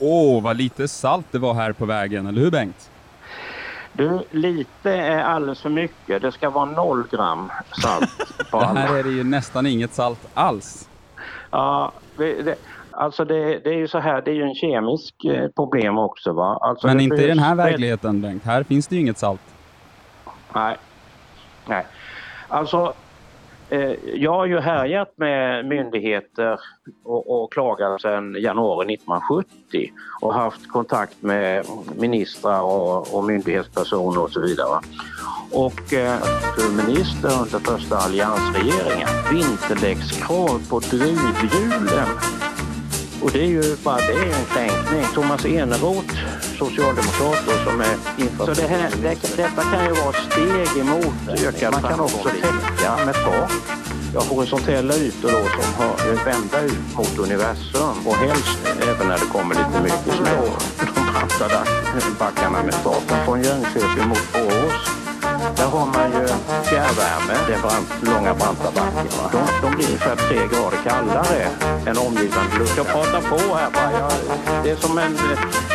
Åh, 0.00 0.42
vad 0.42 0.56
lite 0.56 0.88
salt 0.88 1.26
det 1.30 1.38
var 1.38 1.54
här 1.54 1.72
på 1.72 1.86
vägen, 1.86 2.26
eller 2.26 2.40
hur 2.40 2.50
Bengt? 2.50 2.90
Du, 3.92 4.20
lite 4.30 4.90
är 4.92 5.22
alldeles 5.22 5.60
för 5.62 5.70
mycket. 5.70 6.22
Det 6.22 6.32
ska 6.32 6.50
vara 6.50 6.64
noll 6.64 7.04
gram 7.10 7.50
salt 7.82 8.10
Det 8.50 8.66
här 8.66 8.96
är 8.98 9.02
det 9.02 9.10
ju 9.10 9.24
nästan 9.24 9.66
inget 9.66 9.94
salt 9.94 10.28
alls. 10.34 10.88
Ja, 11.50 11.92
vi- 12.18 12.42
det, 12.42 12.54
alltså 12.96 13.24
det, 13.24 13.58
det 13.58 13.70
är 13.70 13.78
ju 13.78 13.88
så 13.88 13.98
här, 13.98 14.22
det 14.22 14.30
är 14.30 14.34
ju 14.34 14.42
en 14.42 14.54
kemisk 14.54 15.24
eh, 15.24 15.48
problem 15.48 15.98
också 15.98 16.32
va. 16.32 16.58
Alltså 16.60 16.86
Men 16.86 17.00
inte 17.00 17.22
i 17.22 17.26
den 17.26 17.38
här 17.38 17.54
verkligheten 17.54 18.20
Bengt, 18.20 18.44
här 18.44 18.62
finns 18.62 18.86
det 18.86 18.94
ju 18.94 19.00
inget 19.00 19.18
salt. 19.18 19.40
Nej. 20.54 20.76
Nej. 21.66 21.86
Alltså, 22.48 22.94
eh, 23.70 23.92
jag 24.14 24.32
har 24.32 24.46
ju 24.46 24.60
härjat 24.60 25.12
med 25.16 25.66
myndigheter 25.66 26.60
och, 27.04 27.42
och 27.42 27.52
klagat 27.52 28.00
sedan 28.00 28.36
januari 28.38 28.94
1970 28.94 29.92
och 30.20 30.34
haft 30.34 30.68
kontakt 30.68 31.22
med 31.22 31.66
ministrar 31.96 32.62
och, 32.62 33.14
och 33.14 33.24
myndighetspersoner 33.24 34.22
och 34.22 34.30
så 34.30 34.40
vidare. 34.40 34.80
Och 35.52 35.92
eh, 35.92 36.18
minister 36.86 37.42
under 37.42 37.58
första 37.58 37.96
alliansregeringen, 37.96 39.08
vinterdäckskrav 39.32 40.68
på 40.70 40.78
drivhjulen. 40.78 42.08
Och 43.22 43.30
det 43.30 43.40
är 43.40 43.46
ju 43.46 43.76
bara 43.84 43.96
det 43.96 44.12
är 44.12 44.26
en 44.26 44.44
kränkning. 44.44 45.06
Thomas 45.14 45.44
Eneroth, 45.44 46.14
socialdemokrat 46.58 47.42
då, 47.46 47.70
som 47.70 47.80
är 47.80 47.96
inför... 48.16 48.54
Så 48.54 48.60
det 48.60 48.68
här, 48.68 48.90
det, 49.02 49.36
detta 49.36 49.62
kan 49.62 49.84
ju 49.84 49.92
vara 49.92 50.12
steg 50.12 50.80
emot 50.80 51.14
ökad 51.28 51.72
Man 51.72 51.82
kan 51.82 52.00
också 52.00 52.28
täcka 52.28 53.04
med 53.06 53.14
tak. 53.14 53.52
Jag 54.14 54.20
har 54.20 54.34
horisontella 54.34 54.94
ytor 54.94 55.28
då 55.28 55.62
som 55.62 55.74
har 55.78 56.24
vända 56.24 56.60
ut 56.60 56.96
mot 56.96 57.18
universum 57.18 58.06
och 58.06 58.16
helst 58.16 58.58
även 58.82 59.08
när 59.08 59.18
det 59.18 59.26
kommer 59.32 59.54
lite 59.54 59.82
mycket 59.82 60.14
snö. 60.16 60.40
De 60.94 61.12
branta 61.12 61.64
backarna 62.18 62.62
med 62.62 62.74
taken 62.82 63.24
från 63.24 63.42
Jönköping 63.42 64.08
mot 64.08 64.32
Borås. 64.32 65.03
Där 65.58 65.68
har 65.76 65.86
man 65.96 66.08
ju 66.16 66.26
fjärrvärme, 66.68 67.34
det 67.46 67.54
är 67.58 67.62
brant, 67.66 67.88
långa 68.10 68.32
branta 68.40 68.68
backen. 68.78 69.10
Va? 69.18 69.24
De, 69.34 69.40
de 69.62 69.68
blir 69.76 69.86
ungefär 69.86 70.16
tre 70.26 70.38
grader 70.52 70.80
kallare 70.88 71.40
än 71.88 71.96
omgivande 72.06 72.52
luft. 72.58 72.76
Jag 72.76 72.86
pratar 72.96 73.20
på 73.32 73.40
här 73.60 73.70
bara. 73.76 73.90
Jag, 74.00 74.12
det, 74.64 74.70
är 74.70 74.76
som 74.76 74.98
en, 74.98 75.12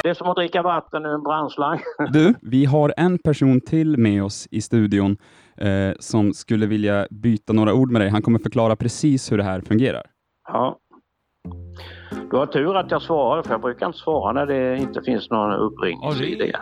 det 0.03 0.09
är 0.09 0.13
som 0.13 0.27
att 0.27 0.35
dricka 0.35 0.61
vatten 0.61 1.05
ur 1.05 1.13
en 1.13 1.23
brandslang. 1.23 1.79
Du, 2.13 2.33
vi 2.41 2.65
har 2.65 2.93
en 2.97 3.19
person 3.19 3.61
till 3.61 3.97
med 3.97 4.23
oss 4.23 4.47
i 4.51 4.61
studion 4.61 5.17
eh, 5.57 5.91
som 5.99 6.33
skulle 6.33 6.65
vilja 6.65 7.07
byta 7.09 7.53
några 7.53 7.73
ord 7.73 7.91
med 7.91 8.01
dig. 8.01 8.09
Han 8.09 8.21
kommer 8.21 8.39
förklara 8.39 8.75
precis 8.75 9.31
hur 9.31 9.37
det 9.37 9.43
här 9.43 9.61
fungerar. 9.61 10.03
Ja. 10.47 10.77
Du 12.31 12.37
har 12.37 12.45
tur 12.45 12.77
att 12.77 12.91
jag 12.91 13.01
svarar, 13.01 13.43
för 13.43 13.51
jag 13.51 13.61
brukar 13.61 13.85
inte 13.85 13.97
svara 13.99 14.33
när 14.33 14.45
det 14.45 14.77
inte 14.77 15.01
finns 15.01 15.29
någon 15.29 15.49
Ja, 15.51 15.57
uppringningsid. 15.57 16.37
det, 16.39 16.55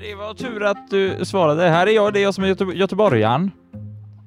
det 0.00 0.14
var 0.14 0.34
tur 0.34 0.64
att 0.64 0.90
du 0.90 1.24
svarade. 1.24 1.62
Här 1.62 1.86
är 1.86 1.90
jag, 1.90 2.12
det 2.12 2.20
är 2.20 2.22
jag 2.22 2.34
som 2.34 2.44
är 2.44 2.48
Göte 2.48 2.64
göteborgaren. 2.64 3.50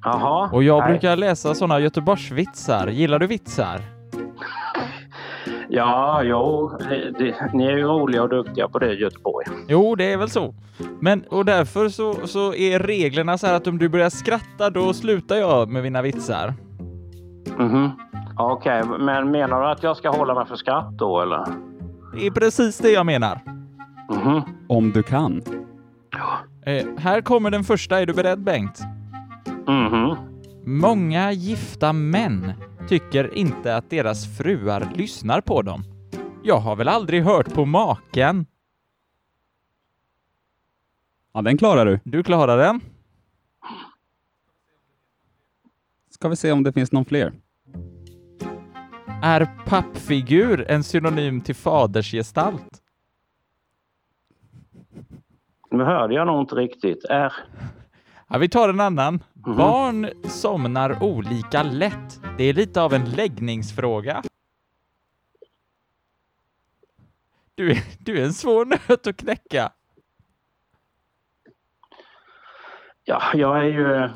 Jaha. 0.04 0.50
Och 0.54 0.64
jag 0.64 0.80
Nej. 0.80 0.90
brukar 0.92 1.16
läsa 1.16 1.56
sådana 1.56 1.80
Göteborgsvitsar. 1.80 2.88
Gillar 2.88 3.20
du 3.20 3.28
vitsar? 3.28 3.82
Ja, 5.70 6.22
jo, 6.24 6.72
det, 7.20 7.36
ni 7.54 7.66
är 7.66 7.78
ju 7.78 7.84
roliga 7.84 8.24
och 8.24 8.30
duktiga 8.30 8.68
på 8.68 8.80
det 8.80 8.94
i 8.94 9.00
Göteborg. 9.00 9.46
Jo, 9.68 9.96
det 9.96 10.14
är 10.14 10.18
väl 10.18 10.30
så. 10.30 10.56
Men 11.00 11.24
och 11.30 11.46
därför 11.46 11.90
så, 11.90 12.14
så 12.28 12.54
är 12.54 12.80
reglerna 12.80 13.38
så 13.38 13.48
här 13.48 13.54
att 13.54 13.68
om 13.68 13.78
du 13.78 13.90
börjar 13.90 14.10
skratta 14.10 14.70
då 14.70 14.94
slutar 14.94 15.36
jag 15.36 15.70
med 15.70 15.84
mina 15.84 16.02
vitsar. 16.02 16.54
Mhm. 17.58 17.92
Okej, 18.40 18.84
men 19.00 19.32
menar 19.32 19.62
du 19.62 19.68
att 19.68 19.84
jag 19.84 19.98
ska 19.98 20.10
hålla 20.10 20.34
mig 20.34 20.46
för 20.46 20.56
skratt 20.56 20.98
då 20.98 21.22
eller? 21.22 21.46
Det 22.14 22.26
är 22.28 22.32
precis 22.32 22.78
det 22.78 22.90
jag 22.92 23.06
menar. 23.06 23.42
Mhm. 24.10 24.42
Om 24.70 24.92
du 24.92 25.04
kan. 25.04 25.42
Eh, 26.66 26.86
här 26.98 27.22
kommer 27.22 27.52
den 27.52 27.64
första. 27.64 28.00
Är 28.02 28.06
du 28.06 28.14
beredd 28.14 28.40
Bengt? 28.44 28.80
Mhm. 29.68 30.16
Många 30.66 31.32
gifta 31.32 31.94
män 31.94 32.54
tycker 32.90 33.34
inte 33.34 33.76
att 33.76 33.90
deras 33.90 34.38
fruar 34.38 34.88
lyssnar 34.96 35.42
på 35.42 35.62
dem. 35.62 35.84
Jag 36.44 36.58
har 36.58 36.76
väl 36.76 36.88
aldrig 36.88 37.24
hört 37.24 37.54
på 37.54 37.66
maken. 37.66 38.46
Ja, 41.34 41.42
den 41.42 41.58
klarar 41.58 41.86
du. 41.86 42.00
Du 42.04 42.24
klarar 42.24 42.58
den. 42.58 42.82
Ska 46.10 46.30
vi 46.30 46.36
se 46.36 46.52
om 46.52 46.64
det 46.64 46.74
finns 46.74 46.92
någon 46.92 47.06
fler. 47.06 47.34
Är 49.22 49.46
pappfigur 49.66 50.66
en 50.72 50.84
synonym 50.84 51.42
till 51.42 51.56
fadersgestalt? 51.56 52.82
Nu 55.72 55.84
hörde 55.84 56.14
jag 56.14 56.28
nog 56.28 56.42
inte 56.42 56.56
riktigt. 56.56 57.04
Är... 57.04 57.34
Ja, 58.28 58.38
vi 58.38 58.50
tar 58.50 58.70
en 58.70 58.80
annan. 58.80 59.24
Mhm. 59.34 59.58
Barn 59.58 60.10
somnar 60.24 61.04
olika 61.04 61.64
lätt. 61.64 62.22
Det 62.38 62.44
är 62.44 62.54
lite 62.54 62.82
av 62.82 62.94
en 62.94 63.06
läggningsfråga. 63.06 64.24
Du 67.56 67.72
är, 67.72 67.84
du 68.00 68.20
är 68.22 68.26
en 68.26 68.34
svår 68.34 68.66
nöt 68.66 69.08
att 69.08 69.18
knäcka. 69.18 69.72
Ja, 73.04 73.22
jag 73.34 73.58
är 73.58 73.64
ju... 73.64 74.10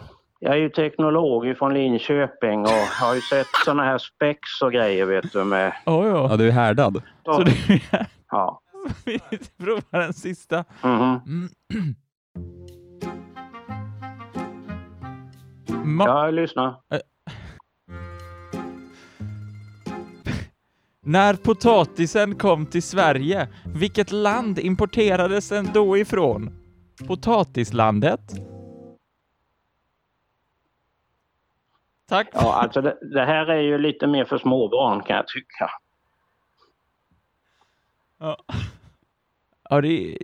Jag 0.43 0.53
är 0.53 0.57
ju 0.57 0.69
teknolog 0.69 1.57
från 1.57 1.73
Linköping 1.73 2.59
och 2.61 2.69
har 3.01 3.15
ju 3.15 3.21
sett 3.21 3.47
såna 3.65 3.83
här 3.83 3.97
spex 3.97 4.39
och 4.63 4.71
grejer 4.71 5.05
vet 5.05 5.33
du 5.33 5.43
med... 5.43 5.67
Oh, 5.85 6.07
Ja, 6.07 6.27
ja. 6.29 6.37
du 6.37 6.47
är 6.47 6.51
härdad. 6.51 7.01
Så 7.25 7.43
du 7.43 7.51
är... 7.51 8.05
Ja. 8.31 8.61
Vi 9.05 9.19
provar 9.59 9.99
den 9.99 10.13
sista. 10.13 10.63
Mhm. 10.83 11.19
Mm. 11.73 11.95
Ma- 15.97 16.05
Ja, 16.07 16.25
jag 16.25 16.33
lyssnar. 16.33 16.75
När 21.05 21.33
potatisen 21.33 22.35
kom 22.35 22.65
till 22.65 22.83
Sverige, 22.83 23.47
vilket 23.75 24.11
land 24.11 24.59
importerades 24.59 25.49
den 25.49 25.69
då 25.73 25.97
ifrån? 25.97 26.49
Potatislandet? 27.07 28.21
Tack. 32.11 32.27
Ja, 32.33 32.53
alltså 32.53 32.81
det, 32.81 32.97
det 33.01 33.25
här 33.25 33.47
är 33.47 33.61
ju 33.61 33.77
lite 33.77 34.07
mer 34.07 34.25
för 34.25 34.37
småbarn 34.37 35.03
kan 35.03 35.15
jag 35.15 35.27
tycka. 35.27 35.69
Ja, 38.19 38.37
ja 39.69 39.81
det, 39.81 40.17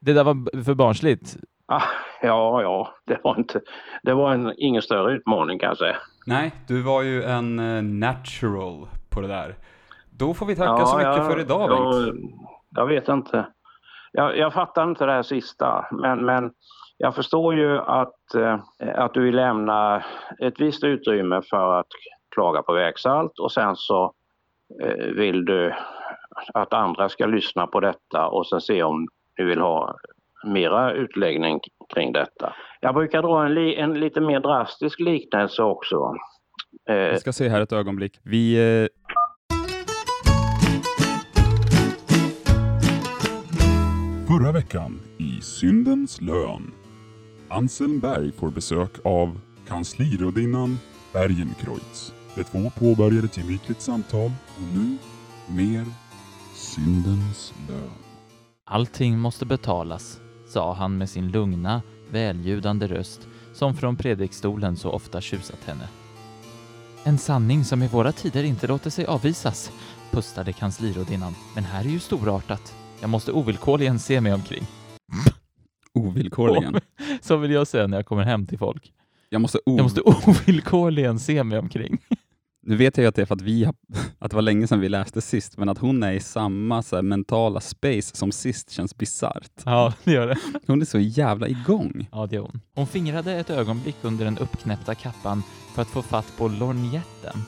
det 0.00 0.12
där 0.12 0.24
var 0.24 0.64
för 0.64 0.74
barnsligt. 0.74 1.36
Ah, 1.66 1.82
ja, 2.22 2.62
ja, 2.62 2.94
det 3.04 3.18
var 3.24 3.38
inte... 3.38 3.60
Det 4.02 4.14
var 4.14 4.34
en, 4.34 4.54
ingen 4.56 4.82
större 4.82 5.12
utmaning 5.12 5.58
kan 5.58 5.68
jag 5.68 5.78
säga. 5.78 5.96
Nej, 6.26 6.52
du 6.68 6.82
var 6.82 7.02
ju 7.02 7.22
en 7.22 7.58
eh, 7.58 7.82
natural 7.82 8.88
på 9.10 9.20
det 9.20 9.28
där. 9.28 9.54
Då 10.10 10.34
får 10.34 10.46
vi 10.46 10.56
tacka 10.56 10.86
så 10.86 10.96
mycket 10.96 11.26
för 11.26 11.40
idag, 11.40 11.70
jag, 11.70 12.14
Bengt. 12.14 12.34
jag 12.70 12.86
vet 12.86 13.08
inte. 13.08 13.46
Jag, 14.12 14.38
jag 14.38 14.52
fattar 14.52 14.82
inte 14.82 15.06
det 15.06 15.12
här 15.12 15.22
sista, 15.22 15.88
men, 15.92 16.24
men 16.24 16.52
jag 16.96 17.14
förstår 17.14 17.54
ju 17.54 17.78
att, 17.78 18.12
att 18.94 19.14
du 19.14 19.20
vill 19.24 19.36
lämna 19.36 20.04
ett 20.38 20.60
visst 20.60 20.84
utrymme 20.84 21.42
för 21.50 21.80
att 21.80 21.86
klaga 22.34 22.62
på 22.62 22.72
vägsalt 22.72 23.38
och 23.38 23.52
sen 23.52 23.76
så 23.76 24.12
eh, 24.82 25.06
vill 25.06 25.44
du 25.44 25.74
att 26.54 26.72
andra 26.72 27.08
ska 27.08 27.26
lyssna 27.26 27.66
på 27.66 27.80
detta 27.80 28.26
och 28.26 28.46
sen 28.46 28.60
se 28.60 28.82
om 28.82 29.08
du 29.36 29.44
vill 29.44 29.60
ha 29.60 29.96
mera 30.46 30.92
utläggning 30.92 31.60
kring 31.94 32.12
detta. 32.12 32.54
Jag 32.80 32.94
brukar 32.94 33.22
dra 33.22 33.44
en, 33.46 33.54
li, 33.54 33.74
en 33.76 34.00
lite 34.00 34.20
mer 34.20 34.40
drastisk 34.40 35.00
liknelse 35.00 35.62
också. 35.62 36.14
Eh, 36.88 36.94
Vi 36.94 37.18
ska 37.18 37.32
se 37.32 37.48
här 37.48 37.60
ett 37.60 37.72
ögonblick. 37.72 38.20
Vi... 38.22 38.54
Eh... 38.82 38.88
Förra 44.28 44.52
veckan 44.52 45.00
i 45.18 45.40
Syndens 45.42 46.20
lön. 46.20 46.77
Anselm 47.50 48.00
Berg 48.00 48.32
får 48.32 48.50
besök 48.50 48.90
av 49.04 49.40
kanslirådinnan 49.68 50.78
Bergenkreutz. 51.12 52.12
De 52.34 52.44
två 52.44 52.70
påbörjar 52.70 53.22
ett 53.22 53.36
gemytligt 53.36 53.80
samtal 53.80 54.30
och 54.56 54.74
nu 54.74 54.96
mer 55.46 55.86
Syndens 56.54 57.54
lön. 57.68 57.90
Allting 58.64 59.18
måste 59.18 59.46
betalas, 59.46 60.20
sa 60.48 60.74
han 60.74 60.98
med 60.98 61.10
sin 61.10 61.30
lugna, 61.30 61.82
välljudande 62.10 62.86
röst 62.86 63.28
som 63.54 63.76
från 63.76 63.96
predikstolen 63.96 64.76
så 64.76 64.90
ofta 64.90 65.20
tjusat 65.20 65.64
henne. 65.64 65.88
En 67.04 67.18
sanning 67.18 67.64
som 67.64 67.82
i 67.82 67.88
våra 67.88 68.12
tider 68.12 68.44
inte 68.44 68.66
låter 68.66 68.90
sig 68.90 69.06
avvisas, 69.06 69.72
pustade 70.10 70.52
kanslirådinnan. 70.52 71.34
Men 71.54 71.64
här 71.64 71.84
är 71.84 71.88
ju 71.88 71.98
storartat. 72.00 72.74
Jag 73.00 73.10
måste 73.10 73.32
ovillkorligen 73.32 73.98
se 73.98 74.20
mig 74.20 74.32
omkring. 74.34 74.66
Ovillkorligen. 75.94 76.80
Så 77.28 77.36
vill 77.36 77.50
jag 77.50 77.66
säga 77.66 77.86
när 77.86 77.96
jag 77.98 78.06
kommer 78.06 78.22
hem 78.22 78.46
till 78.46 78.58
folk. 78.58 78.92
Jag 79.28 79.40
måste, 79.40 79.58
ov... 79.66 79.76
Jag 79.76 79.82
måste 79.82 80.00
ovillkorligen 80.00 81.18
se 81.18 81.44
mig 81.44 81.58
omkring. 81.58 81.98
Nu 82.62 82.76
vet 82.76 82.96
jag 82.96 83.04
ju 83.04 83.08
att 83.08 83.14
det 83.14 83.22
är 83.22 83.26
för 83.26 83.34
att, 83.34 83.40
vi 83.40 83.64
har... 83.64 83.74
att 84.18 84.30
det 84.30 84.34
var 84.34 84.42
länge 84.42 84.66
sedan 84.66 84.80
vi 84.80 84.88
läste 84.88 85.20
sist, 85.20 85.58
men 85.58 85.68
att 85.68 85.78
hon 85.78 86.02
är 86.02 86.12
i 86.12 86.20
samma 86.20 86.82
så 86.82 86.96
här, 86.96 87.02
mentala 87.02 87.60
space 87.60 88.16
som 88.16 88.32
sist 88.32 88.70
känns 88.70 88.96
bisarrt. 88.96 89.62
Ja, 89.64 89.94
det 90.04 90.12
gör 90.12 90.26
det. 90.26 90.36
Hon 90.66 90.80
är 90.80 90.84
så 90.84 90.98
jävla 90.98 91.48
igång. 91.48 92.08
Ja, 92.12 92.26
det 92.26 92.36
är 92.36 92.40
hon. 92.40 92.60
Hon 92.74 92.86
fingrade 92.86 93.32
ett 93.34 93.50
ögonblick 93.50 93.96
under 94.02 94.24
den 94.24 94.38
uppknäppta 94.38 94.94
kappan 94.94 95.42
för 95.74 95.82
att 95.82 95.88
få 95.88 96.02
fatt 96.02 96.32
på 96.38 96.48
lornjetten. 96.48 97.38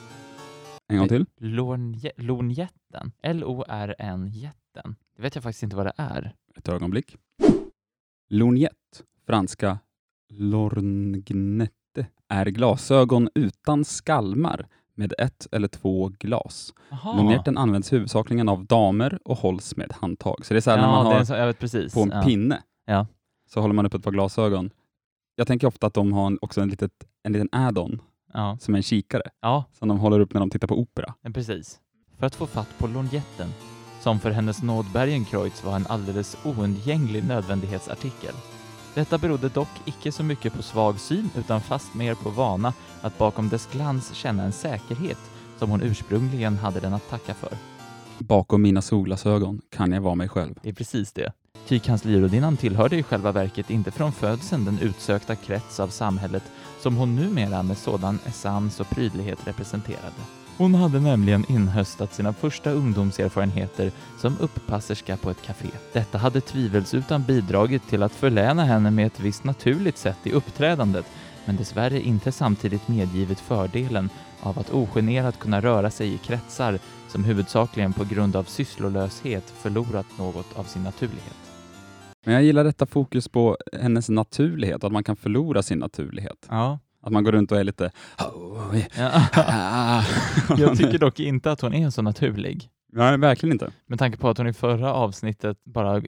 En 0.88 0.99
gång 0.99 1.09
till. 1.09 1.27
Lornje- 1.40 2.12
Lornjetten? 2.16 3.12
L-O-R-N-jetten. 3.23 4.97
Det 5.16 5.23
vet 5.23 5.35
jag 5.35 5.45
faktiskt 5.45 5.62
inte 5.62 5.77
vad 5.77 5.87
det 5.87 5.93
är. 5.97 6.35
Ett 6.57 6.69
ögonblick. 6.69 7.16
Lorgnette, 8.33 8.75
franska 9.31 9.79
lorgnette, 10.33 12.07
är 12.29 12.47
glasögon 12.47 13.29
utan 13.35 13.85
skalmar 13.85 14.66
med 14.95 15.14
ett 15.19 15.47
eller 15.53 15.69
två 15.69 16.09
glas. 16.19 16.73
Lorgnetten 17.05 17.59
används 17.59 17.93
huvudsakligen 17.93 18.49
av 18.49 18.66
damer 18.66 19.19
och 19.25 19.37
hålls 19.38 19.77
med 19.77 19.93
handtag. 19.93 20.47
Så 20.47 20.55
det 20.55 20.59
är 20.59 20.61
så 20.61 20.71
här 20.71 20.77
när 20.77 20.85
ja, 20.85 20.90
man 20.93 21.05
det 21.05 21.11
är 21.12 21.19
har 21.19 21.25
så, 21.25 21.35
vet 21.79 21.95
på 21.95 22.01
en 22.03 22.11
ja. 22.11 22.23
pinne 22.23 22.62
Ja. 22.87 23.07
så 23.51 23.61
håller 23.61 23.75
man 23.75 23.87
upp 23.87 23.95
ett 23.95 24.03
par 24.05 24.11
glasögon. 24.11 24.71
Jag 25.37 25.47
tänker 25.47 25.66
ofta 25.66 25.87
att 25.87 25.95
de 25.95 26.12
har 26.12 26.27
en- 26.27 26.38
också 26.43 26.61
en, 26.61 26.69
litet, 26.69 26.93
en 27.23 27.33
liten 27.33 27.49
add-on 27.53 28.01
som 28.61 28.75
är 28.75 28.79
en 28.79 28.83
kikare 28.83 29.23
som 29.73 29.88
de 29.88 29.99
håller 29.99 30.21
upp 30.21 30.33
när 30.35 30.40
de 30.40 30.51
tittar 30.51 30.69
på 30.69 30.79
opera. 30.81 31.14
precis. 31.35 31.81
För 32.19 32.27
att 32.27 32.35
få 32.35 32.47
fatt 32.47 32.79
på 32.79 32.87
lornjetten, 32.87 33.49
som 34.01 34.21
för 34.21 34.31
hennes 34.31 34.62
nåd 34.62 34.87
Bergenkreutz 34.93 35.64
var 35.64 35.77
en 35.77 35.87
alldeles 35.87 36.37
oundgänglig 36.45 37.25
nödvändighetsartikel. 37.25 38.35
Detta 38.94 39.18
berodde 39.18 39.48
dock 39.48 39.68
icke 39.85 40.12
så 40.12 40.22
mycket 40.22 40.53
på 40.53 40.62
svag 40.62 41.00
syn 41.00 41.31
utan 41.37 41.61
fast 41.61 41.94
mer 41.94 42.14
på 42.14 42.31
vana 42.31 42.72
att 43.03 43.18
bakom 43.18 43.48
dess 43.48 43.68
glans 43.72 44.14
känna 44.14 44.42
en 44.42 44.53
säkerhet 44.53 45.18
som 45.59 45.70
hon 45.70 45.83
ursprungligen 45.83 46.57
hade 46.57 46.81
den 46.81 46.94
att 46.94 47.11
tacka 47.11 47.35
för. 47.35 47.53
Bakom 48.18 48.62
mina 48.62 48.83
solglasögon 48.83 49.61
kan 49.70 49.92
jag 49.92 50.00
vara 50.00 50.14
mig 50.14 50.29
själv. 50.29 50.55
Det 50.62 50.68
är 50.68 50.72
precis 50.72 51.12
det. 51.12 51.33
Ty 51.68 51.79
kanslirådinnan 51.79 52.57
tillhörde 52.57 52.96
i 52.96 53.03
själva 53.03 53.33
verket 53.33 53.70
inte 53.70 53.90
från 53.90 54.12
födseln 54.12 54.64
den 54.64 54.79
utsökta 54.79 55.37
krets 55.37 55.81
av 55.81 55.88
samhället 55.88 56.42
som 56.81 56.96
hon 56.96 57.16
numera 57.16 57.62
med 57.62 57.79
sådan 57.79 58.18
essens 58.26 58.81
och 58.81 58.90
prydlighet 58.90 59.46
representerade. 59.46 60.39
Hon 60.61 60.75
hade 60.75 61.01
nämligen 61.01 61.44
inhöstat 61.49 62.14
sina 62.14 62.33
första 62.33 62.70
ungdomserfarenheter 62.70 63.92
som 64.18 64.38
uppasserska 64.40 65.16
på 65.16 65.31
ett 65.31 65.42
café. 65.42 65.68
Detta 65.92 66.18
hade 66.18 66.40
tvivelsutan 66.40 67.23
bidragit 67.23 67.88
till 67.88 68.03
att 68.03 68.12
förläna 68.12 68.64
henne 68.64 68.90
med 68.90 69.07
ett 69.07 69.20
visst 69.20 69.44
naturligt 69.44 69.99
sätt 69.99 70.16
i 70.23 70.33
uppträdandet, 70.33 71.07
men 71.44 71.57
dessvärre 71.57 72.01
inte 72.01 72.33
samtidigt 72.33 72.88
medgivit 72.88 73.40
fördelen 73.40 74.11
av 74.40 74.59
att 74.59 74.70
ogenerat 74.70 75.38
kunna 75.38 75.61
röra 75.61 75.90
sig 75.90 76.14
i 76.14 76.18
kretsar 76.18 76.79
som 77.09 77.25
huvudsakligen 77.25 77.92
på 77.92 78.05
grund 78.05 78.37
av 78.37 78.44
sysslolöshet 78.44 79.51
förlorat 79.51 80.18
något 80.18 80.59
av 80.59 80.64
sin 80.64 80.83
naturlighet. 80.83 81.53
Men 82.25 82.35
jag 82.35 82.42
gillar 82.42 82.64
detta 82.64 82.87
fokus 82.87 83.29
på 83.29 83.57
hennes 83.81 84.09
naturlighet, 84.09 84.85
att 84.85 84.92
man 84.92 85.05
kan 85.05 85.16
förlora 85.16 85.62
sin 85.62 85.79
naturlighet. 85.79 86.46
Ja, 86.49 86.79
Att 87.03 87.13
man 87.13 87.25
går 87.25 87.33
runt 87.33 87.53
och 87.53 87.59
är 87.61 87.65
lite... 87.65 87.91
Ja. 88.19 88.35
Jag 90.59 90.79
tycker 90.79 90.99
dock 90.99 91.21
inte 91.21 91.53
att 91.53 91.61
hon 91.61 91.75
är 91.75 91.91
så 91.91 92.03
naturlig. 92.03 92.69
Nej, 92.93 93.19
verkligen 93.19 93.53
inte. 93.53 93.71
Med 93.87 93.99
tanke 93.99 94.19
på 94.19 94.29
att 94.29 94.39
hon 94.39 94.47
i 94.47 94.53
förra 94.53 94.95
avsnittet 94.95 95.65
bara 95.65 96.03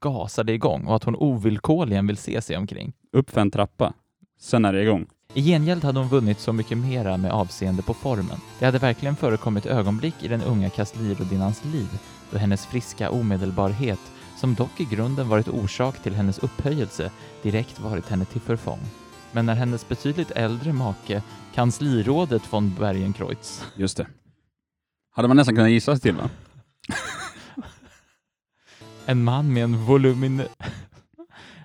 gasade 0.00 0.52
igång 0.52 0.86
och 0.86 0.96
att 0.96 1.04
hon 1.04 1.16
ovillkorligen 1.16 2.06
vill 2.06 2.16
se 2.16 2.42
sig 2.42 2.56
omkring. 2.56 2.92
Upp 3.12 3.30
för 3.30 3.40
en 3.40 3.50
trappa, 3.50 3.92
sen 4.40 4.64
är 4.64 4.72
det 4.72 4.82
igång. 4.82 5.06
I 5.34 5.42
gengäld 5.42 5.84
hade 5.84 5.98
hon 5.98 6.08
vunnit 6.08 6.40
så 6.40 6.52
mycket 6.52 6.78
mera 6.78 7.16
med 7.16 7.32
avseende 7.32 7.82
på 7.82 7.94
formen. 7.94 8.38
Det 8.58 8.64
hade 8.64 8.78
verkligen 8.78 9.16
förekommit 9.16 9.66
ögonblick 9.66 10.14
i 10.22 10.28
den 10.28 10.42
unga 10.42 10.70
Kastlirodinnans 10.70 11.64
liv 11.64 11.88
då 12.30 12.38
hennes 12.38 12.66
friska 12.66 13.10
omedelbarhet, 13.10 14.00
som 14.36 14.54
dock 14.54 14.80
i 14.80 14.84
grunden 14.84 15.28
varit 15.28 15.48
orsak 15.48 16.02
till 16.02 16.14
hennes 16.14 16.38
upphöjelse, 16.38 17.10
direkt 17.42 17.80
varit 17.80 18.08
henne 18.08 18.24
till 18.24 18.40
förfång. 18.40 18.80
Men 19.32 19.46
när 19.46 19.54
hennes 19.54 19.88
betydligt 19.88 20.30
äldre 20.30 20.72
make, 20.72 21.22
kanslirådet 21.54 22.52
von 22.52 22.74
Bergenkreutz, 22.74 23.64
Just 23.76 23.96
det. 23.96 24.06
Hade 25.10 25.28
man 25.28 25.36
nästan 25.36 25.54
kunnat 25.54 25.70
gissa 25.70 25.92
sig 25.92 26.02
till 26.02 26.14
va? 26.14 26.30
en 29.06 29.24
man 29.24 29.52
med 29.52 29.64
en 29.64 29.84
volumin... 29.84 30.42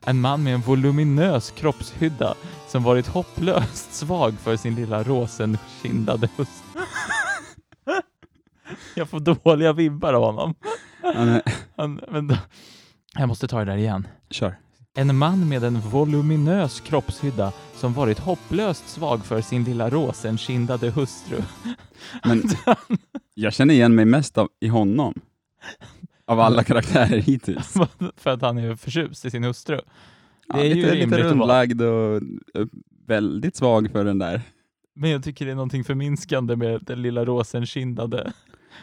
En 0.05 0.21
man 0.21 0.43
med 0.43 0.53
en 0.53 0.61
voluminös 0.61 1.51
kroppshydda 1.51 2.35
som 2.67 2.83
varit 2.83 3.07
hopplöst 3.07 3.93
svag 3.93 4.33
för 4.33 4.57
sin 4.57 4.75
lilla 4.75 5.03
rosenkindade 5.03 6.29
hustru. 6.37 6.81
Jag 8.95 9.09
får 9.09 9.19
dåliga 9.19 9.73
vibbar 9.73 10.13
av 10.13 10.23
honom. 10.23 10.55
Ja, 11.03 11.25
nej. 11.25 11.41
Han, 11.75 12.01
vänta. 12.07 12.37
Jag 13.13 13.27
måste 13.27 13.47
ta 13.47 13.59
det 13.59 13.65
där 13.65 13.77
igen. 13.77 14.07
Kör. 14.29 14.55
En 14.93 15.17
man 15.17 15.49
med 15.49 15.63
en 15.63 15.79
voluminös 15.79 16.79
kroppshydda 16.81 17.53
som 17.73 17.93
varit 17.93 18.19
hopplöst 18.19 18.89
svag 18.89 19.25
för 19.25 19.41
sin 19.41 19.63
lilla 19.63 19.89
rosenkindade 19.89 20.89
hustru. 20.89 21.41
Men 22.25 22.43
jag 23.33 23.53
känner 23.53 23.73
igen 23.73 23.95
mig 23.95 24.05
mest 24.05 24.37
av, 24.37 24.49
i 24.59 24.67
honom. 24.67 25.13
Av 26.25 26.39
alla 26.39 26.63
karaktärer 26.63 27.17
hittills. 27.17 27.73
för 28.15 28.29
att 28.29 28.41
han 28.41 28.57
är 28.57 28.75
förtjust 28.75 29.25
i 29.25 29.31
sin 29.31 29.43
hustru. 29.43 29.79
Ja, 30.47 30.55
Det 30.55 30.61
är 30.61 30.65
ju 30.65 30.75
lite, 30.75 30.91
rimligt 30.95 31.09
lite 31.19 31.29
rundlagd 31.29 31.81
och 31.81 32.15
eh, 32.15 32.65
väldigt 33.07 33.55
svag 33.55 33.91
för 33.91 34.05
den 34.05 34.19
där. 34.19 34.41
Men 34.95 35.09
jag 35.09 35.23
tycker 35.23 35.45
det 35.45 35.51
är 35.51 35.55
någonting 35.55 35.83
förminskande 35.83 36.55
med 36.55 36.83
den 36.83 37.01
lilla 37.01 37.25
rosenkindade. 37.25 38.33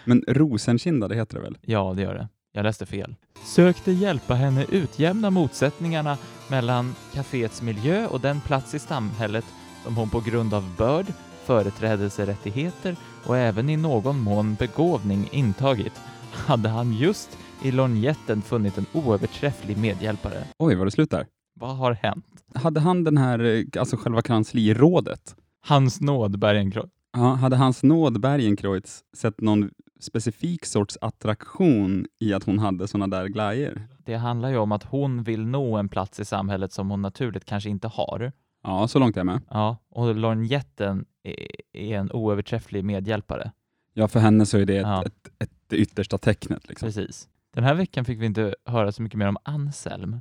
Men 0.05 0.25
rosenkindade 0.29 1.15
heter 1.15 1.35
det 1.37 1.43
väl? 1.43 1.59
Ja, 1.63 1.93
det 1.97 2.03
gör 2.03 2.15
det. 2.15 2.29
Jag 2.53 2.63
läste 2.63 2.87
fel. 2.87 3.15
Sökte 3.45 3.93
hjälpa 3.93 4.35
henne 4.35 4.67
utjämna 4.69 5.31
motsättningarna 5.31 6.19
mellan 6.51 6.95
kaféets 7.13 7.63
miljö 7.63 8.07
och 8.07 8.21
den 8.21 8.41
plats 8.41 8.75
i 8.75 8.79
samhället 8.79 9.45
som 9.85 9.97
hon 9.97 10.11
på 10.11 10.21
grund 10.21 10.55
av 10.55 10.75
börd, 10.79 11.07
företrädelserättigheter 11.45 12.97
och 13.27 13.37
även 13.37 13.71
i 13.71 13.77
någon 13.77 14.21
mån 14.21 14.55
begåvning 14.55 15.29
intagit, 15.33 15.93
hade 16.33 16.69
han 16.69 16.93
just 16.93 17.39
i 17.63 17.71
lorgnetten 17.71 18.43
funnit 18.43 18.79
en 18.79 18.87
oöverträfflig 18.93 19.79
medhjälpare. 19.79 20.45
Oj, 20.59 20.75
var 20.75 20.85
det 20.85 20.91
slut 20.91 21.11
där? 21.11 21.27
Vad 21.55 21.77
har 21.77 21.93
hänt? 21.93 22.27
Hade 22.55 22.81
han 22.81 23.05
den 23.05 23.17
här, 23.19 23.65
alltså 23.79 23.97
själva 23.97 24.23
kanslirådet, 24.23 25.37
Hans 25.67 26.01
nåd, 26.01 26.39
Bergenkreutz. 26.39 26.93
ja, 27.13 27.35
hade 27.35 27.57
hans 27.57 27.83
nåd 27.83 28.21
Bergenkreutz 28.21 29.01
sett 29.17 29.41
någon 29.41 29.71
specifik 30.01 30.65
sorts 30.67 30.99
attraktion 31.01 32.07
i 32.19 32.33
att 32.33 32.45
hon 32.45 32.59
hade 32.59 32.89
såna 32.89 33.07
där 33.07 33.27
glajjor? 33.27 33.83
Det 34.05 34.15
handlar 34.15 34.49
ju 34.49 34.57
om 34.57 34.73
att 34.73 34.85
hon 34.85 35.23
vill 35.23 35.47
nå 35.47 35.77
en 35.77 35.89
plats 35.89 36.21
i 36.21 36.25
samhället 36.25 36.73
som 36.73 36.91
hon 36.91 37.03
naturligt 37.03 37.45
kanske 37.45 37.71
inte 37.71 37.89
har. 37.89 38.33
Ja, 38.63 38.89
så 38.89 38.99
långt 38.99 39.17
är 39.17 39.21
jag 39.21 39.27
med. 39.27 39.41
Ja, 39.51 39.77
och 39.91 40.15
lorgnetten 40.15 41.05
är, 41.23 41.95
en 41.95 42.13
oöverträfflig 42.13 42.85
medhjälpare. 42.85 43.53
Ja, 43.95 44.09
för 44.09 44.21
henne 44.21 44.47
så 44.47 44.59
är 44.59 44.67
det 44.67 44.77
ett, 44.77 44.83
Ja. 44.83 45.05
ett, 45.05 45.29
ett, 45.39 45.51
det 45.67 45.77
yttersta 45.77 46.19
tecknet. 46.19 46.69
Liksom. 46.69 46.87
Precis. 46.87 47.29
Den 47.55 47.65
här 47.65 47.75
veckan 47.75 48.05
fick 48.05 48.21
vi 48.21 48.27
inte 48.27 48.55
höra 48.65 48.93
så 48.93 49.03
mycket 49.03 49.19
mer 49.19 49.27
om 49.29 49.37
Anselm. 49.43 50.21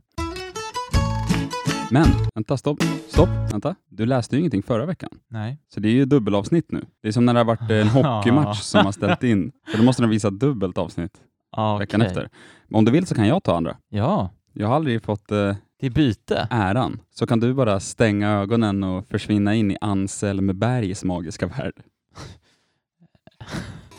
Men, 1.91 2.08
vänta, 2.36 2.58
stopp, 2.58 2.84
stopp, 3.08 3.30
vänta. 3.52 3.76
Du 3.89 4.06
läste 4.06 4.36
ju 4.36 4.39
ingenting 4.39 4.63
förra 4.63 4.86
veckan. 4.86 5.10
Nej. 5.28 5.58
Så 5.73 5.80
det 5.80 5.88
är 5.88 5.91
ju 5.91 6.06
dubbelavsnitt 6.06 6.71
nu. 6.71 6.86
Det 7.02 7.08
är 7.08 7.12
som 7.12 7.26
när 7.26 7.34
det 7.34 7.39
har 7.39 7.45
varit 7.45 7.71
en 7.71 7.88
hockeymatch 8.04 8.60
som 8.62 8.86
har 8.86 8.91
ställt 8.91 9.23
in. 9.23 9.52
För 9.71 9.78
då 9.78 9.84
måste 9.84 10.02
den 10.04 10.10
visa 10.10 10.30
dubbelt 10.30 10.78
avsnitt 10.78 11.12
Ja, 11.52 11.78
veckan 11.78 12.02
okej. 12.02 12.08
efter. 12.08 12.30
Men 12.67 12.78
om 12.78 12.86
du 12.86 12.91
vill 12.91 13.06
så 13.08 13.15
kan 13.15 13.28
jag 13.28 13.43
ta 13.43 13.58
andra. 13.58 13.78
Ja, 13.89 14.30
Jag 14.54 14.67
har 14.67 14.76
aldrig 14.76 15.04
fått 15.04 15.32
eh, 15.32 15.56
det 15.80 15.86
är 15.86 15.89
byte. 15.89 16.47
äran. 16.52 17.00
Så 17.12 17.28
kan 17.28 17.39
du 17.39 17.54
bara 17.54 17.80
stänga 17.80 18.30
ögonen 18.32 18.84
och 18.84 19.08
försvinna 19.08 19.56
in 19.56 19.71
i 19.71 19.78
Anselm 19.82 20.60
Bergs 20.60 21.04
magiska 21.04 21.47
värld. 21.47 21.73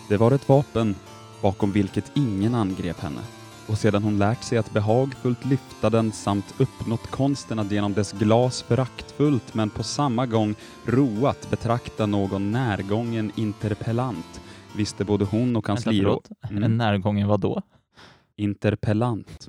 Det 0.09 0.16
var 0.16 0.33
ett 0.33 0.48
vapen 0.48 0.94
bakom 1.42 1.72
vilket 1.72 2.11
ingen 2.14 2.55
angrep 2.55 3.01
henne. 3.01 3.20
Och 3.68 3.78
sedan 3.78 4.02
hon 4.02 4.18
lärt 4.18 4.42
sig 4.42 4.59
att 4.59 4.72
behagfullt 4.72 5.44
lyfta 5.44 5.90
den 5.90 6.12
samt 6.12 6.54
uppnått 6.59 7.11
konsten 7.11 7.59
att 7.59 7.72
genom 7.72 7.92
dess 7.92 8.12
glas 8.12 8.62
föraktfullt 8.62 9.54
men 9.54 9.70
på 9.70 9.83
samma 9.83 10.26
gång 10.26 10.54
roat 10.85 11.50
betrakta 11.50 12.07
någon 12.07 12.52
närgången 12.52 13.33
interpellant 13.37 14.40
visste 14.76 15.04
både 15.04 15.24
hon 15.24 15.57
och 15.57 15.68
Vänta, 15.68 15.83
kanslirå... 15.83 16.20
förlåt. 16.26 16.50
Mm. 16.50 16.62
En 16.62 16.76
närgången 16.76 17.28
vad 17.28 17.40
då? 17.40 17.62
interpellant. 18.37 19.48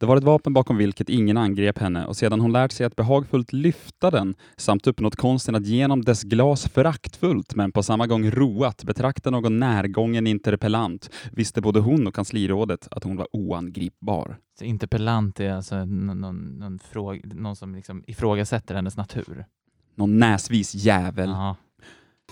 Det 0.00 0.06
var 0.06 0.16
ett 0.16 0.24
vapen 0.24 0.52
bakom 0.52 0.76
vilket 0.76 1.08
ingen 1.08 1.36
angrep 1.36 1.78
henne 1.78 2.06
och 2.06 2.16
sedan 2.16 2.40
hon 2.40 2.52
lärt 2.52 2.72
sig 2.72 2.86
att 2.86 2.96
behagfullt 2.96 3.52
lyfta 3.52 4.10
den 4.10 4.34
samt 4.56 4.86
uppnått 4.86 5.16
konsten 5.16 5.54
att 5.54 5.66
genom 5.66 6.02
dess 6.02 6.22
glas 6.22 6.68
föraktfullt 6.68 7.54
men 7.54 7.72
på 7.72 7.82
samma 7.82 8.06
gång 8.06 8.30
roat 8.30 8.84
betrakta 8.84 9.30
någon 9.30 9.58
närgången 9.58 10.26
interpellant 10.26 11.10
visste 11.32 11.60
både 11.60 11.80
hon 11.80 12.06
och 12.06 12.14
kanslirådet 12.14 12.88
att 12.90 13.04
hon 13.04 13.16
var 13.16 13.28
oangripbar. 13.32 14.36
Så 14.58 14.64
interpellant 14.64 15.40
är 15.40 15.52
alltså 15.52 15.84
någon, 15.84 16.20
någon, 16.58 16.78
fråga, 16.78 17.20
någon 17.24 17.56
som 17.56 17.74
liksom 17.74 18.04
ifrågasätter 18.06 18.74
hennes 18.74 18.96
natur. 18.96 19.44
Någon 19.94 20.18
näsvis 20.18 20.74
jävel. 20.74 21.28
Ja. 21.28 21.56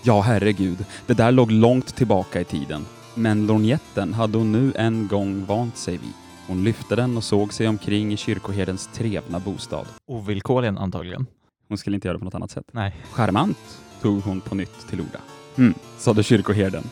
Ja, 0.03 0.21
herregud, 0.21 0.85
det 1.07 1.13
där 1.13 1.31
låg 1.31 1.51
långt 1.51 1.95
tillbaka 1.95 2.41
i 2.41 2.43
tiden. 2.43 2.85
Men 3.15 3.47
lorgnetten 3.47 4.13
hade 4.13 4.37
hon 4.37 4.51
nu 4.51 4.73
en 4.75 5.07
gång 5.07 5.45
vant 5.45 5.77
sig 5.77 5.97
vid. 5.97 6.24
Hon 6.47 6.63
lyfte 6.63 6.95
den 6.95 7.17
och 7.17 7.23
såg 7.23 7.53
sig 7.53 7.67
omkring 7.67 8.13
i 8.13 8.17
kyrkoherdens 8.17 8.89
trevna 8.93 9.39
bostad. 9.39 9.87
Ovillkorligen 10.07 10.77
antagligen. 10.77 11.25
Hon 11.67 11.77
skulle 11.77 11.95
inte 11.95 12.07
göra 12.07 12.15
det 12.15 12.19
på 12.19 12.25
något 12.25 12.35
annat 12.35 12.51
sätt. 12.51 12.65
Nej. 12.71 12.95
Charmant, 13.11 13.81
tog 14.01 14.21
hon 14.21 14.41
på 14.41 14.55
nytt 14.55 14.87
till 14.89 15.01
orda. 15.01 15.19
Mm, 15.57 15.73
sade 15.97 16.23
kyrkoherden. 16.23 16.83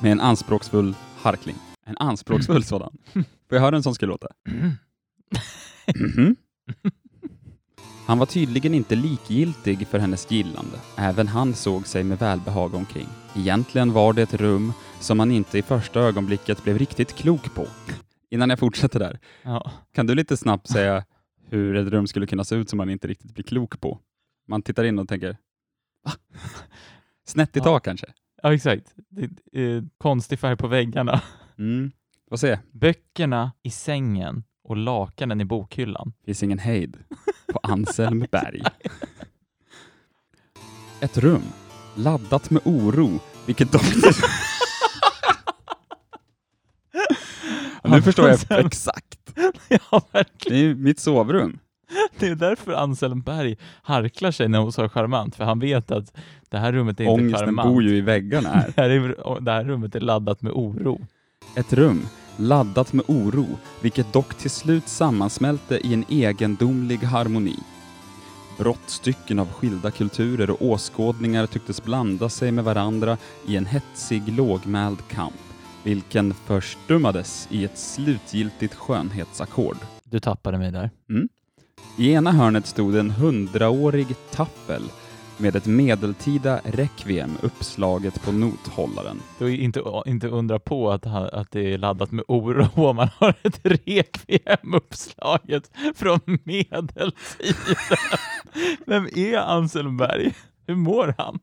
Med 0.00 0.12
en 0.12 0.20
anspråksfull 0.20 0.94
harkling. 1.16 1.56
En 1.86 1.96
anspråksfull 1.98 2.64
sådan. 2.64 2.98
Får 3.12 3.24
jag 3.48 3.60
höra 3.60 3.76
en 3.76 3.82
sån 3.82 3.94
skulle 3.94 4.10
låta? 4.10 4.28
Mhm. 4.48 6.36
Han 8.06 8.18
var 8.18 8.26
tydligen 8.26 8.74
inte 8.74 8.94
likgiltig 8.94 9.86
för 9.86 9.98
hennes 9.98 10.30
gillande. 10.30 10.78
Även 10.96 11.28
han 11.28 11.54
såg 11.54 11.86
sig 11.86 12.04
med 12.04 12.18
välbehag 12.18 12.74
omkring. 12.74 13.08
Egentligen 13.36 13.92
var 13.92 14.12
det 14.12 14.22
ett 14.22 14.34
rum 14.34 14.72
som 15.00 15.16
man 15.16 15.30
inte 15.30 15.58
i 15.58 15.62
första 15.62 16.00
ögonblicket 16.00 16.64
blev 16.64 16.78
riktigt 16.78 17.12
klok 17.12 17.54
på. 17.54 17.66
Innan 18.32 18.50
jag 18.50 18.58
fortsätter 18.58 18.98
där, 18.98 19.18
Ja. 19.42 19.72
kan 19.94 20.06
du 20.06 20.14
lite 20.14 20.36
snabbt 20.36 20.68
säga 20.68 21.04
hur 21.48 21.76
ett 21.76 21.88
rum 21.88 22.06
skulle 22.06 22.26
kunna 22.26 22.44
se 22.44 22.54
ut 22.54 22.70
som 22.70 22.76
man 22.76 22.90
inte 22.90 23.08
riktigt 23.08 23.34
blir 23.34 23.44
klok 23.44 23.80
på? 23.80 23.98
Man 24.48 24.62
tittar 24.62 24.84
in 24.84 24.98
och 24.98 25.08
tänker, 25.08 25.36
va? 26.04 26.12
Snett 27.26 27.56
i 27.56 27.58
Ja. 27.58 27.64
tak 27.64 27.84
kanske? 27.84 28.06
ja, 28.42 28.54
exakt. 28.54 28.94
Det 29.08 29.28
är 29.52 29.84
konstig 29.98 30.38
färg 30.38 30.56
på 30.56 30.66
väggarna. 30.68 31.22
Mm. 31.58 31.92
Får 32.28 32.36
se, 32.36 32.58
Böckerna 32.72 33.52
i 33.62 33.70
sängen 33.70 34.44
och 34.64 34.76
lakanen 34.76 35.40
i 35.40 35.44
bokhyllan. 35.44 36.12
finns 36.24 36.42
ingen 36.42 36.58
hejd 36.58 36.96
på 37.52 37.58
Anselm 37.62 38.26
Berg. 38.30 38.62
Ett 41.00 41.18
rum 41.18 41.42
laddat 41.96 42.50
med 42.50 42.62
oro, 42.64 43.20
vilket 43.46 43.72
dock... 43.72 43.82
Och 46.92 46.98
nu 47.84 48.02
förstår 48.02 48.28
jag 48.28 48.66
exakt. 48.66 49.18
ja, 49.68 50.02
verkligen. 50.12 50.58
Det 50.58 50.70
är 50.70 50.74
mitt 50.74 51.00
sovrum. 51.00 51.58
Det 52.18 52.28
är 52.28 52.34
därför 52.34 52.72
Anselm 52.72 53.20
Berg 53.20 53.56
harklar 53.82 54.30
sig 54.30 54.48
när 54.48 54.58
hon 54.58 54.72
sa 54.72 54.88
charmant, 54.88 55.36
för 55.36 55.44
han 55.44 55.58
vet 55.58 55.90
att 55.90 56.16
det 56.50 56.58
här 56.58 56.72
rummet 56.72 57.00
är 57.00 57.04
inte 57.04 57.22
Ångesten 57.22 57.46
charmant. 57.46 57.68
bor 57.68 57.82
ju 57.82 57.96
i 57.96 58.00
väggarna 58.00 58.48
här. 58.48 58.72
Det 58.76 58.82
här, 58.82 58.90
är, 58.90 59.40
det 59.40 59.52
här 59.52 59.64
rummet 59.64 59.94
är 59.94 60.00
laddat 60.00 60.42
med 60.42 60.52
oro. 60.52 61.00
Ett 61.56 61.72
rum 61.72 62.06
laddat 62.36 62.92
med 62.92 63.04
oro, 63.08 63.46
vilket 63.80 64.12
dock 64.12 64.34
till 64.34 64.50
slut 64.50 64.88
sammansmälte 64.88 65.76
i 65.86 65.94
en 65.94 66.04
egendomlig 66.08 66.96
harmoni. 66.98 67.56
Brottstycken 68.58 69.38
av 69.38 69.52
skilda 69.52 69.90
kulturer 69.90 70.50
och 70.50 70.62
åskådningar 70.62 71.46
tycktes 71.46 71.82
blanda 71.84 72.28
sig 72.28 72.52
med 72.52 72.64
varandra 72.64 73.16
i 73.46 73.56
en 73.56 73.66
hetsig, 73.66 74.22
lågmäld 74.28 74.98
kamp, 75.08 75.34
vilken 75.84 76.34
förstummades 76.34 77.48
i 77.50 77.64
ett 77.64 77.78
slutgiltigt 77.78 78.74
skönhetsackord. 78.74 79.76
Du 80.04 80.20
tappade 80.20 80.58
mig 80.58 80.72
där. 80.72 80.90
I 81.98 82.12
ena 82.12 82.32
hörnet 82.32 82.66
stod 82.66 82.96
en 82.96 83.10
hundraårig 83.10 84.06
taffel 84.30 84.82
med 85.38 85.56
ett 85.56 85.66
medeltida 85.66 86.60
requiem 86.64 87.36
uppslaget 87.42 88.22
på 88.22 88.32
nothållaren. 88.32 89.20
Det 89.38 89.44
är 89.44 89.48
inte, 89.48 89.82
inte 90.06 90.28
undra 90.28 90.58
på 90.58 90.90
att, 90.90 91.04
han- 91.04 91.28
att 91.32 91.50
det 91.50 91.72
är 91.72 91.78
laddat 91.78 92.10
med 92.10 92.24
oro 92.28 92.66
om 92.88 92.96
man 92.96 93.08
har 93.18 93.34
ett 93.42 93.60
rekviem 93.62 94.74
uppslaget 94.74 95.70
från 95.94 96.20
medeltiden. 96.44 97.12
Vem 98.86 99.08
är 99.16 99.36
Anselmberg? 99.36 100.34
Hur 100.66 100.74
mår 100.74 101.14
han? 101.18 101.38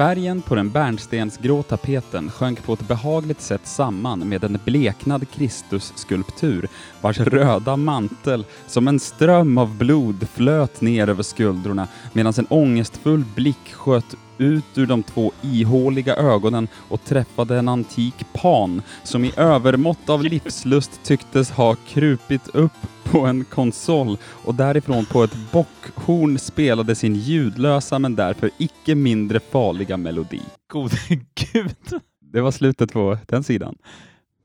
Färgen 0.00 0.42
på 0.42 0.54
den 0.54 0.70
bärnstensgrå 0.70 1.62
tapeten 1.62 2.30
sjönk 2.30 2.62
på 2.62 2.72
ett 2.72 2.88
behagligt 2.88 3.40
sätt 3.40 3.66
samman 3.66 4.28
med 4.28 4.44
en 4.44 4.58
bleknad 4.64 5.30
Kristusskulptur 5.30 6.68
vars 7.00 7.20
röda 7.20 7.76
mantel 7.76 8.44
som 8.66 8.88
en 8.88 9.00
ström 9.00 9.58
av 9.58 9.76
blod 9.76 10.28
flöt 10.34 10.80
ner 10.80 11.08
över 11.08 11.22
skuldrorna 11.22 11.88
medan 12.12 12.32
en 12.36 12.46
ångestfull 12.46 13.24
blick 13.34 13.72
sköt 13.72 14.16
ut 14.38 14.78
ur 14.78 14.86
de 14.86 15.02
två 15.02 15.32
ihåliga 15.42 16.16
ögonen 16.16 16.68
och 16.88 17.04
träffade 17.04 17.58
en 17.58 17.68
antik 17.68 18.26
pan 18.32 18.82
som 19.02 19.24
i 19.24 19.32
övermått 19.36 20.08
av 20.08 20.24
livslust 20.24 21.00
tycktes 21.02 21.50
ha 21.50 21.74
krupit 21.74 22.48
upp 22.48 22.72
på 23.10 23.26
en 23.26 23.44
konsol 23.44 24.16
och 24.44 24.54
därifrån 24.54 25.04
på 25.06 25.24
ett 25.24 25.36
bockhorn 25.52 26.38
spelade 26.38 26.94
sin 26.94 27.14
ljudlösa 27.14 27.98
men 27.98 28.14
därför 28.16 28.50
icke 28.58 28.94
mindre 28.94 29.40
farliga 29.40 29.96
melodi. 29.96 30.40
Gode 30.72 30.96
gud, 31.52 32.00
Det 32.32 32.40
var 32.40 32.50
slutet 32.50 32.92
på 32.92 33.18
den 33.26 33.42
sidan. 33.44 33.76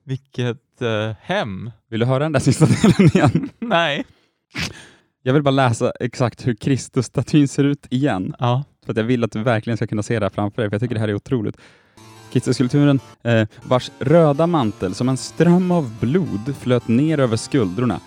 vilket 0.06 0.82
eh, 0.82 1.16
hem. 1.22 1.72
Vill 1.90 2.00
du 2.00 2.06
höra 2.06 2.20
den 2.24 2.32
där 2.32 2.40
sista 2.40 2.66
delen 2.82 3.08
igen? 3.16 3.50
Nej. 3.60 4.04
Jag 5.24 5.34
vill 5.34 5.44
bara 5.44 5.52
läsa 5.52 5.92
exakt 6.00 6.48
hur 6.48 6.56
Kristusstatyn 6.56 7.48
ser 7.48 7.64
ut 7.64 7.88
igen. 7.90 8.36
Ja. 8.40 8.64
För 8.86 8.92
att 8.92 8.98
jag 8.98 9.04
vill 9.04 9.24
att 9.24 9.32
du 9.32 9.44
verkligen 9.44 9.78
ska 9.78 9.88
kunna 9.88 10.04
se 10.04 10.20
det 10.20 10.26
här 10.26 10.30
framför 10.30 10.62
dig, 10.62 10.70
för 10.70 10.76
jag 10.76 10.82
tycker 10.82 10.96
det 10.96 11.02
här 11.02 11.08
är 11.08 11.14
otroligt. 11.16 11.58
Kristusskulpturen, 12.32 13.00
eh, 13.24 13.48
vars 13.64 13.92
röda 14.00 14.48
mantel 14.48 14.96
som 14.96 15.10
en 15.10 15.18
ström 15.18 15.72
av 15.72 15.94
blod 16.00 16.56
flöt 16.60 16.88
ner 16.88 17.20
över 17.20 17.38
skuldrorna, 17.38 18.00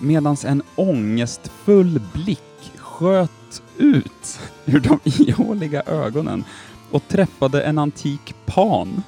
medan 0.00 0.36
en 0.46 0.62
ångestfull 0.76 2.00
blick 2.14 2.72
sköt 2.76 3.62
ut 3.78 4.40
ur 4.66 4.80
de 4.80 5.00
ihåliga 5.04 5.82
ögonen 5.82 6.44
och 6.90 7.08
träffade 7.08 7.62
en 7.62 7.78
antik 7.78 8.34
pan. 8.46 9.02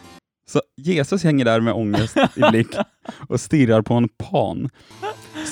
Så 0.50 0.62
Jesus 0.76 1.24
hänger 1.24 1.44
där 1.44 1.60
med 1.60 1.74
ångest 1.74 2.16
i 2.36 2.40
blick 2.50 2.76
och 3.28 3.40
stirrar 3.40 3.82
på 3.82 3.94
en 3.94 4.08
pan 4.08 4.68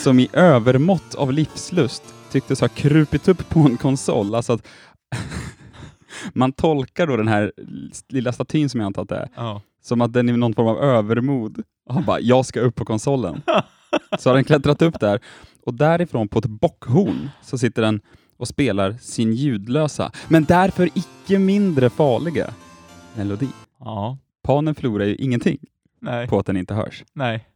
som 0.03 0.21
i 0.21 0.29
övermått 0.33 1.15
av 1.15 1.33
livslust 1.33 2.03
tycktes 2.33 2.61
ha 2.61 2.69
krupit 2.69 3.29
upp 3.29 3.49
på 3.49 3.61
en 3.61 3.77
konsol. 3.77 4.35
Alltså 4.35 4.53
att 4.53 4.67
man 6.33 6.53
tolkar 6.53 7.07
då 7.07 7.17
den 7.17 7.29
här 7.29 7.53
lilla 8.09 8.33
statyn 8.33 8.69
som 8.69 8.81
jag 8.81 8.87
antar 8.87 9.03
att 9.03 9.09
det 9.09 9.17
är, 9.17 9.29
Ja. 9.37 9.63
som 9.83 10.01
att 10.01 10.13
den 10.13 10.29
är 10.29 10.33
någon 10.37 10.55
form 10.55 10.67
av 10.69 10.79
övermod. 10.79 11.63
Han 11.91 12.05
bara, 12.05 12.21
jag 12.21 12.47
ska 12.47 12.61
upp 12.61 12.75
på 12.75 12.85
konsolen. 12.85 13.43
Så 14.19 14.31
har 14.31 14.35
den 14.35 14.45
klättrat 14.45 14.83
upp 14.83 15.01
där 15.01 15.21
och 15.65 15.75
därifrån 15.75 16.29
på 16.29 16.39
ett 16.39 16.47
bockhorn 16.47 17.31
så 17.43 17.59
sitter 17.59 17.83
den 17.83 18.01
och 18.37 18.49
spelar 18.49 18.93
sin 18.93 19.33
ljudlösa, 19.33 20.13
men 20.29 20.45
därför 20.45 20.89
icke 20.95 21.39
mindre 21.39 21.91
farliga 21.91 22.55
melodi. 23.17 23.49
ja. 23.81 24.19
Panen 24.43 24.75
förlorar 24.75 25.05
ju 25.05 25.15
ingenting 25.15 25.59
Nej. 26.01 26.29
på 26.29 26.39
att 26.39 26.47
den 26.47 26.57
inte 26.57 26.75
hörs. 26.75 27.05
Nej. 27.13 27.47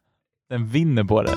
Den 0.48 0.66
vinner 0.66 1.05
på 1.05 1.22
det. 1.22 1.35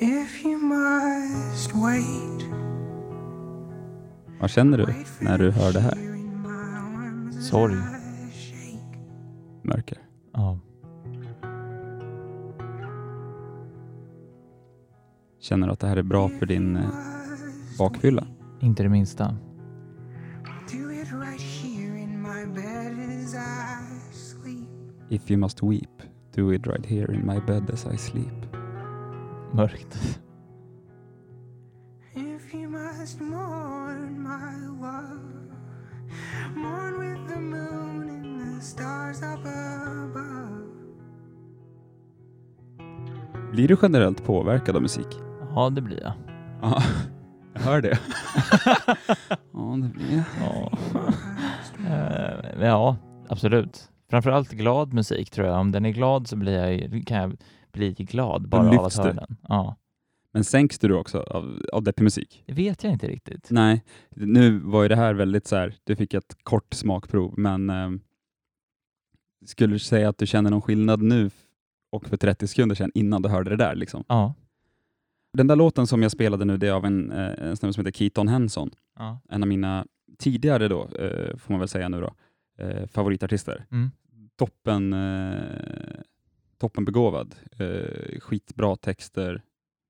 If 0.00 0.44
you 0.44 0.58
must 0.58 1.72
wait, 1.74 2.31
Vad 4.42 4.50
känner 4.50 4.78
du 4.78 4.86
när 5.20 5.38
du 5.38 5.50
hör 5.50 5.72
det 5.72 5.80
här? 5.80 5.98
Sorg. 7.40 7.76
Mörker. 9.62 9.98
Ja. 10.32 10.58
Känner 15.40 15.66
du 15.66 15.72
att 15.72 15.80
det 15.80 15.86
här 15.86 15.96
är 15.96 16.02
bra 16.02 16.28
för 16.28 16.46
din 16.46 16.76
eh, 16.76 16.88
bakfylla? 17.78 18.26
Inte 18.60 18.82
det 18.82 18.88
minsta. 18.88 19.36
If 25.08 25.30
you 25.30 25.38
must 25.40 25.62
weep, 25.62 26.02
do 26.34 26.52
it 26.52 26.66
right 26.66 26.86
here 26.86 27.14
in 27.14 27.26
my 27.26 27.40
bed 27.46 27.70
as 27.70 27.86
I 27.94 27.96
sleep. 27.96 28.46
Mörkt. 29.52 30.20
Blir 43.62 43.68
du 43.68 43.76
generellt 43.82 44.24
påverkad 44.24 44.76
av 44.76 44.82
musik? 44.82 45.06
Ja, 45.54 45.70
det 45.70 45.80
blir 45.80 46.00
jag. 46.00 46.12
Ja, 46.62 46.82
jag 47.54 47.60
hör 47.60 47.80
det. 47.80 47.98
ja, 49.52 49.78
det 49.82 49.88
blir 49.88 50.16
jag. 50.16 50.24
Ja. 50.40 50.78
Eh, 51.88 52.66
ja, 52.66 52.96
absolut. 53.28 53.90
Framförallt 54.10 54.52
glad 54.52 54.92
musik 54.92 55.30
tror 55.30 55.46
jag. 55.46 55.60
Om 55.60 55.72
den 55.72 55.84
är 55.84 55.90
glad 55.90 56.28
så 56.28 56.36
blir 56.36 56.52
jag, 56.52 57.06
kan 57.06 57.16
jag 57.18 57.36
bli 57.72 57.92
glad 57.92 58.48
bara 58.48 58.78
av 58.78 58.84
att 58.84 58.96
höra 58.96 59.12
den. 59.12 59.36
Ja. 59.48 59.76
Men 60.32 60.44
sänks 60.44 60.78
du 60.78 60.88
då 60.88 60.98
också 60.98 61.20
av, 61.20 61.62
av 61.72 61.82
deppig 61.82 62.02
musik? 62.02 62.44
Det 62.46 62.52
vet 62.52 62.84
jag 62.84 62.92
inte 62.92 63.08
riktigt. 63.08 63.48
Nej, 63.50 63.84
nu 64.10 64.58
var 64.58 64.82
ju 64.82 64.88
det 64.88 64.96
här 64.96 65.14
väldigt 65.14 65.46
så 65.46 65.56
här, 65.56 65.74
du 65.84 65.96
fick 65.96 66.14
ett 66.14 66.36
kort 66.42 66.74
smakprov, 66.74 67.34
men 67.38 67.70
eh, 67.70 67.90
skulle 69.46 69.74
du 69.74 69.78
säga 69.78 70.08
att 70.08 70.18
du 70.18 70.26
känner 70.26 70.50
någon 70.50 70.62
skillnad 70.62 71.02
nu 71.02 71.30
och 71.92 72.06
för 72.08 72.16
30 72.16 72.46
sekunder 72.46 72.74
sedan 72.74 72.90
innan 72.94 73.22
du 73.22 73.28
hörde 73.28 73.50
det 73.50 73.56
där? 73.56 73.74
Liksom? 73.74 74.04
Ja. 74.08 74.34
Den 75.32 75.46
där 75.46 75.56
låten 75.56 75.86
som 75.86 76.02
jag 76.02 76.12
spelade 76.12 76.44
nu, 76.44 76.56
det 76.56 76.68
är 76.68 76.72
av 76.72 76.84
en, 76.84 77.10
eh, 77.12 77.48
en 77.48 77.56
snubbe 77.56 77.72
som 77.72 77.86
heter 77.86 77.98
Keaton 77.98 78.28
Henson. 78.28 78.70
Ja. 78.98 79.20
En 79.28 79.42
av 79.42 79.48
mina 79.48 79.86
tidigare, 80.18 80.68
då, 80.68 80.82
eh, 80.88 81.36
får 81.36 81.52
man 81.52 81.58
väl 81.58 81.68
säga 81.68 81.88
nu 81.88 82.00
då, 82.00 82.14
eh, 82.64 82.86
favoritartister. 82.86 83.66
Mm. 83.70 83.90
Toppen, 84.36 84.94
toppen 86.58 86.84
begåvad. 86.84 87.34
Eh, 87.58 88.20
skitbra 88.20 88.76
texter, 88.76 89.42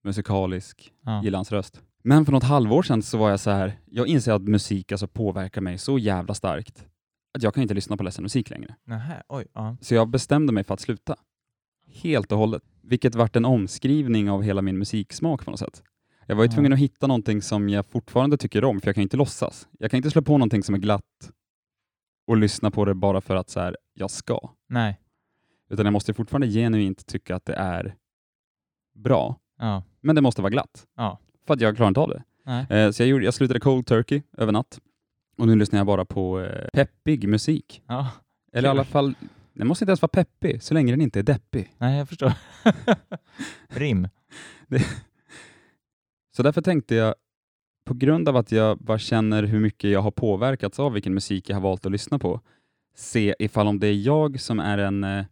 musikalisk, 0.05 0.93
Ja. 1.05 1.23
gillar 1.25 1.39
hans 1.39 1.53
röst. 1.53 1.83
Men 2.05 2.25
för 2.25 2.33
något 2.33 2.43
halvår 2.45 2.83
sedan 2.83 3.03
så 3.03 3.19
var 3.19 3.31
jag 3.31 3.41
så 3.41 3.51
här, 3.51 3.79
jag 3.87 4.07
inser 4.07 4.33
att 4.33 4.43
musik 4.43 4.93
alltså 4.93 5.07
påverkar 5.07 5.61
mig 5.61 5.79
så 5.79 5.99
jävla 5.99 6.35
starkt 6.35 6.87
att 7.35 7.43
jag 7.43 7.55
kan 7.55 7.63
inte 7.63 7.75
lyssna 7.75 7.97
på 7.97 8.03
ledsen 8.03 8.23
musik 8.23 8.51
längre. 8.51 8.75
Nähä, 8.85 9.23
oj. 9.29 9.47
Så 9.81 9.95
jag 9.95 10.09
bestämde 10.09 10.53
mig 10.53 10.65
för 10.65 10.75
att 10.75 10.81
sluta. 10.81 11.17
Helt 11.93 12.33
och 12.33 12.39
hållet. 12.39 12.63
Vilket 12.81 13.15
vart 13.15 13.37
en 13.37 13.45
omskrivning 13.45 14.31
av 14.31 14.43
hela 14.43 14.63
min 14.63 14.79
musiksmak 14.79 15.45
på 15.45 15.51
något 15.51 15.61
sätt. 15.61 15.83
Jag 16.27 16.37
var 16.37 16.45
ju 16.45 16.51
tvungen 16.51 16.73
att 16.73 16.79
hitta 16.79 17.07
någonting 17.07 17.43
som 17.43 17.69
jag 17.69 17.87
fortfarande 17.87 18.37
tycker 18.37 18.65
om, 18.65 18.81
för 18.81 18.89
jag 18.89 18.95
kan 18.95 19.03
inte 19.03 19.17
låtsas. 19.17 19.69
Jag 19.79 19.91
kan 19.91 19.97
inte 19.97 20.11
slå 20.11 20.23
på 20.23 20.33
någonting 20.33 20.63
som 20.63 20.75
är 20.75 20.79
glatt 20.79 21.33
och 22.27 22.37
lyssna 22.37 22.71
på 22.71 22.85
det 22.85 22.95
bara 22.95 23.21
för 23.21 23.37
att 23.37 23.51
så 23.51 23.61
här, 23.61 23.77
jag 23.95 24.11
ska. 24.11 24.51
Nej. 24.69 25.01
Utan 25.71 25.87
jag 25.87 25.93
måste 25.93 26.15
fortfarande 26.15 26.49
genuint 26.49 27.07
tycka 27.07 27.37
att 27.37 27.45
det 27.45 27.55
är 27.55 27.95
bra. 28.95 29.37
Ja. 29.59 29.83
Men 30.01 30.15
det 30.15 30.21
måste 30.21 30.43
vara 30.43 30.51
glatt. 30.51 30.87
Ja. 30.97 31.19
För 31.47 31.55
att 31.55 31.61
jag 31.61 31.77
klarar 31.77 31.89
inte 31.89 32.01
av 32.01 32.09
det. 32.09 32.23
Nej. 32.45 32.67
Eh, 32.71 32.91
så 32.91 33.03
jag, 33.03 33.09
gjorde, 33.09 33.25
jag 33.25 33.35
slutade 33.35 33.61
cold 33.61 33.87
turkey 33.87 34.23
över 34.39 34.53
natt. 34.53 34.81
Och 35.39 35.47
nu 35.47 35.57
lyssnar 35.57 35.79
jag 35.79 35.87
bara 35.87 36.05
på 36.05 36.41
eh, 36.41 36.69
peppig 36.73 37.29
musik. 37.29 37.83
Ja. 37.87 38.09
Eller 38.53 38.69
i 38.69 38.71
alla 38.71 38.85
fall, 38.85 39.15
den 39.55 39.67
måste 39.67 39.85
inte 39.85 39.91
ens 39.91 40.03
vara 40.03 40.09
peppig, 40.09 40.63
så 40.63 40.75
länge 40.75 40.93
den 40.93 41.01
inte 41.01 41.19
är 41.19 41.23
deppig. 41.23 41.75
Nej, 41.79 41.99
jag 41.99 42.09
förstår. 42.09 42.33
Rim. 43.69 44.09
Så 46.37 46.43
därför 46.43 46.63
tänkte 46.63 46.95
jag, 46.95 47.15
på 47.85 47.95
grund 47.95 48.29
av 48.29 48.37
att 48.37 48.53
jag 48.53 48.79
bara 48.79 48.99
känner 48.99 49.43
hur 49.43 49.61
mycket 49.61 49.91
jag 49.91 50.01
har 50.01 50.11
påverkats 50.11 50.79
av 50.79 50.93
vilken 50.93 51.15
musik 51.15 51.49
jag 51.51 51.57
har 51.57 51.61
valt 51.61 51.87
att 51.87 51.93
lyssna 51.93 52.19
på, 52.19 52.41
se 52.95 53.35
ifall 53.39 53.67
om 53.67 53.79
det 53.79 53.87
är 53.87 54.07
jag 54.07 54.41
som 54.41 54.61
är 54.61 54.79
en 54.79 55.05
eh, 55.05 55.25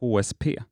HSP. 0.00 0.62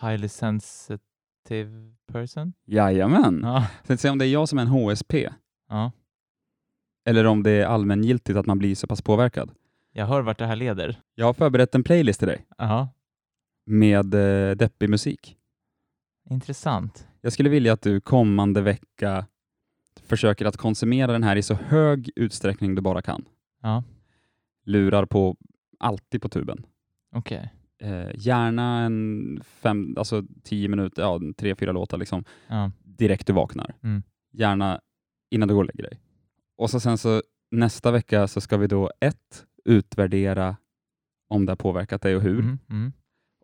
Highly 0.00 0.28
sensitive 0.28 1.94
person. 2.12 2.52
Jajamän! 2.64 3.40
Ja. 3.42 3.66
Så 3.86 3.96
se 3.96 4.10
om 4.10 4.18
det 4.18 4.26
är 4.26 4.32
jag 4.32 4.48
som 4.48 4.58
är 4.58 4.62
en 4.62 4.68
HSP, 4.68 5.28
ja. 5.68 5.92
eller 7.04 7.24
om 7.24 7.42
det 7.42 7.50
är 7.50 7.66
allmängiltigt 7.66 8.38
att 8.38 8.46
man 8.46 8.58
blir 8.58 8.74
så 8.74 8.86
pass 8.86 9.02
påverkad. 9.02 9.50
Jag 9.96 10.06
hör 10.06 10.22
vart 10.22 10.38
det 10.38 10.46
här 10.46 10.56
leder. 10.56 11.00
Jag 11.14 11.26
har 11.26 11.32
förberett 11.32 11.74
en 11.74 11.84
playlist 11.84 12.18
till 12.18 12.28
dig 12.28 12.46
Ja. 12.58 12.88
med 13.66 14.14
eh, 14.14 14.56
deppig 14.56 14.90
musik. 14.90 15.36
Intressant. 16.30 17.08
Jag 17.20 17.32
skulle 17.32 17.48
vilja 17.50 17.72
att 17.72 17.82
du 17.82 18.00
kommande 18.00 18.60
vecka 18.62 19.26
försöker 20.02 20.44
att 20.46 20.56
konsumera 20.56 21.12
den 21.12 21.22
här 21.22 21.36
i 21.36 21.42
så 21.42 21.54
hög 21.54 22.10
utsträckning 22.16 22.74
du 22.74 22.82
bara 22.82 23.02
kan. 23.02 23.24
Ja. 23.62 23.82
Lurar 24.66 25.06
på 25.06 25.36
alltid 25.78 26.22
på 26.22 26.28
tuben. 26.28 26.66
Okej. 27.16 27.52
Eh, 27.82 28.08
gärna 28.14 28.80
en 28.84 29.40
fem, 29.44 29.94
alltså 29.98 30.22
tio 30.42 30.68
minuter, 30.68 31.02
ja, 31.02 31.20
tre, 31.36 31.54
fyra 31.54 31.72
låtar 31.72 31.98
liksom, 31.98 32.24
Ja. 32.48 32.70
direkt 32.84 33.26
du 33.26 33.32
vaknar. 33.32 33.74
Mm. 33.82 34.02
Gärna 34.32 34.80
innan 35.30 35.48
du 35.48 35.54
går 35.54 35.60
och 35.62 35.66
lägger 35.74 35.90
dig. 35.90 36.00
Och 36.56 36.70
så 36.70 36.80
sen 36.80 36.98
så 36.98 37.22
nästa 37.50 37.90
vecka 37.90 38.26
så 38.28 38.40
ska 38.40 38.56
vi 38.56 38.66
då 38.66 38.90
ett, 39.00 39.46
utvärdera 39.64 40.56
om 41.28 41.46
det 41.46 41.52
har 41.52 41.56
påverkat 41.56 42.02
dig 42.02 42.16
och 42.16 42.22
hur. 42.22 42.40
Mm, 42.40 42.58
mm. 42.70 42.92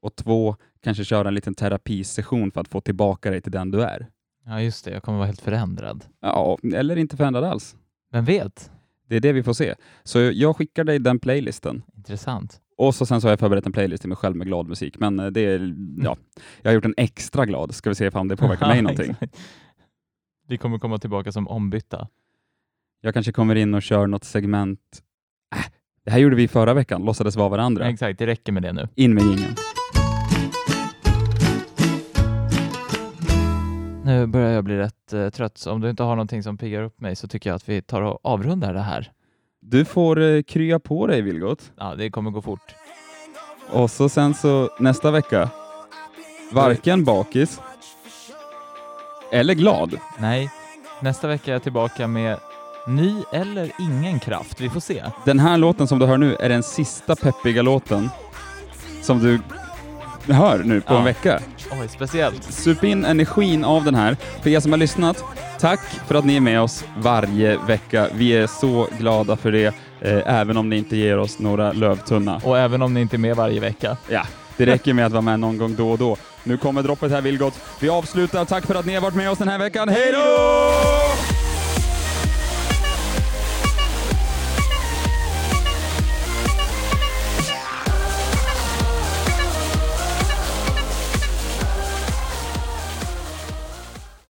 Och 0.03 0.17
två, 0.17 0.57
kanske 0.81 1.05
köra 1.05 1.29
en 1.29 1.35
liten 1.35 1.55
terapisession 1.55 2.51
för 2.51 2.61
att 2.61 2.69
få 2.69 2.81
tillbaka 2.81 3.31
dig 3.31 3.41
till 3.41 3.53
den 3.53 3.71
du 3.71 3.83
är. 3.83 4.07
Ja, 4.47 4.61
just 4.63 4.85
det. 4.85 4.91
Jag 4.91 5.03
kommer 5.03 5.19
vara 5.19 5.27
helt 5.27 5.41
förändrad. 5.41 6.05
Ja, 6.21 6.59
eller 6.75 6.97
inte 6.97 7.17
förändrad 7.17 7.45
alls. 7.45 7.77
Vem 8.13 8.25
vet? 8.25 8.71
Det 9.09 9.17
är 9.17 9.21
det 9.21 9.33
vi 9.33 9.43
får 9.43 9.53
se. 9.53 9.75
Så 10.03 10.19
jag 10.19 10.57
skickar 10.57 10.85
dig 10.85 10.99
den 10.99 11.19
playlisten. 11.19 11.83
Intressant. 11.97 12.61
Och 12.77 12.95
så 12.95 13.07
sen 13.07 13.21
så 13.21 13.27
har 13.27 13.33
jag 13.33 13.41
förberett 13.41 13.67
en 13.67 13.73
playlist 13.73 14.01
till 14.03 14.09
mig 14.09 14.17
själv 14.17 14.37
med 14.37 14.47
glad 14.47 14.69
musik. 14.69 14.99
Men 14.99 15.21
eh, 15.21 15.27
det 15.27 15.41
är, 15.41 15.75
ja, 16.03 16.17
jag 16.63 16.71
har 16.71 16.75
gjort 16.75 16.85
en 16.85 16.95
extra 16.97 17.47
glad. 17.47 17.75
Ska 17.75 17.91
vi 17.91 17.95
se 17.95 18.09
om 18.09 18.29
det 18.29 18.37
påverkar 18.37 18.67
mig 18.67 18.83
någonting. 18.83 19.15
Vi 20.49 20.59
kommer 20.59 20.79
komma 20.79 20.99
tillbaka 20.99 21.33
som 21.33 21.49
ombytta. 21.49 22.09
Jag 23.01 23.15
kanske 23.15 23.33
kommer 23.33 23.55
in 23.55 23.75
och 23.75 23.83
kör 23.83 24.07
något 24.07 24.25
segment. 24.25 25.03
Äh, 25.57 25.65
det 26.05 26.11
här 26.11 26.19
gjorde 26.19 26.37
vi 26.37 26.49
förra 26.49 26.75
veckan, 26.75 27.05
låtsades 27.05 27.37
vara 27.37 27.49
varandra. 27.49 27.89
Exakt, 27.89 28.19
det 28.19 28.27
räcker 28.27 28.53
med 28.53 28.63
det 28.63 28.73
nu. 28.73 28.89
In 28.95 29.15
med 29.15 29.23
jingeln. 29.23 29.55
Nu 34.05 34.27
börjar 34.27 34.51
jag 34.51 34.65
bli 34.65 34.77
rätt 34.77 35.13
eh, 35.13 35.29
trött, 35.29 35.59
så 35.59 35.73
om 35.73 35.81
du 35.81 35.91
inte 35.91 36.03
har 36.03 36.11
någonting 36.17 36.43
som 36.43 36.59
piggar 36.59 36.83
upp 36.83 37.01
mig 37.01 37.17
så 37.17 37.29
tycker 37.29 37.51
jag 37.51 37.55
att 37.55 37.69
vi 37.69 37.83
tar 37.83 38.03
och 38.03 38.21
avrundar 38.23 38.75
det 38.75 38.81
här. 38.81 39.13
Du 39.61 39.85
får 39.85 40.21
eh, 40.21 40.43
krya 40.43 40.79
på 40.79 41.07
dig 41.07 41.23
Vilgot. 41.23 41.73
Ja, 41.77 41.95
det 41.95 42.11
kommer 42.11 42.31
gå 42.31 42.43
fort. 42.43 42.75
Och 43.71 43.91
så 43.91 44.09
sen 44.09 44.35
så 44.35 44.71
nästa 44.79 45.11
vecka, 45.11 45.51
varken 46.53 47.05
bakis 47.05 47.61
eller 49.33 49.55
glad. 49.55 49.95
Nej, 50.19 50.51
nästa 51.01 51.29
vecka 51.29 51.51
är 51.51 51.53
jag 51.53 51.63
tillbaka 51.63 52.07
med 52.07 52.39
ny 52.97 53.15
eller 53.33 53.71
ingen 53.79 54.19
kraft. 54.21 54.61
Vi 54.61 54.71
får 54.71 54.81
se. 54.81 55.03
Den 55.25 55.39
här 55.39 55.57
låten 55.59 55.89
som 55.89 55.99
du 55.99 56.07
hör 56.07 56.19
nu 56.19 56.37
är 56.41 56.49
den 56.49 56.63
sista 56.63 57.17
peppiga 57.17 57.63
låten 57.63 58.11
som 59.03 59.19
du 59.19 59.39
hör 60.33 60.59
nu 60.59 60.81
på 60.81 60.93
Ja. 60.95 60.99
en 60.99 61.05
vecka. 61.05 61.41
Oj, 61.81 61.89
speciellt. 61.89 62.43
Sup 62.53 62.85
in 62.85 63.05
energin 63.05 63.65
av 63.65 63.85
den 63.85 63.95
här. 63.95 64.17
För 64.43 64.51
er 64.51 64.61
som 64.61 64.73
har 64.73 64.79
lyssnat, 64.79 65.25
tack 65.61 65.81
för 66.07 66.15
att 66.15 66.25
ni 66.25 66.37
är 66.37 66.41
med 66.41 66.61
oss 66.61 66.85
varje 66.99 67.57
vecka. 67.57 68.09
Vi 68.15 68.31
är 68.33 68.47
så 68.47 68.89
glada 68.99 69.37
för 69.37 69.53
det, 69.53 69.67
eh, 70.01 70.39
även 70.41 70.57
om 70.57 70.69
ni 70.69 70.77
inte 70.77 70.97
ger 70.97 71.19
oss 71.19 71.39
några 71.39 71.73
lövtunna. 71.73 72.41
Och 72.45 72.59
även 72.59 72.83
om 72.83 72.95
ni 72.95 73.01
inte 73.01 73.17
är 73.17 73.19
med 73.19 73.37
varje 73.37 73.61
vecka. 73.61 73.97
Ja, 74.09 74.23
det 74.57 74.67
räcker 74.67 74.93
med 74.95 75.07
att 75.07 75.13
vara 75.13 75.23
med 75.23 75.41
någon 75.41 75.59
gång 75.59 75.75
då 75.77 75.91
och 75.91 75.99
då. 75.99 76.17
Nu 76.45 76.57
kommer 76.57 76.83
droppet 76.83 77.11
här 77.13 77.21
Vilgot. 77.21 77.55
Vi 77.81 77.89
avslutar. 77.89 78.45
Tack 78.45 78.67
för 78.67 78.75
att 78.75 78.87
ni 78.87 78.95
har 78.95 79.01
varit 79.01 79.15
med 79.15 79.31
oss 79.31 79.39
den 79.39 79.49
här 79.49 79.59
veckan. 79.59 79.89
Hej 79.89 80.13
då! 80.13 81.40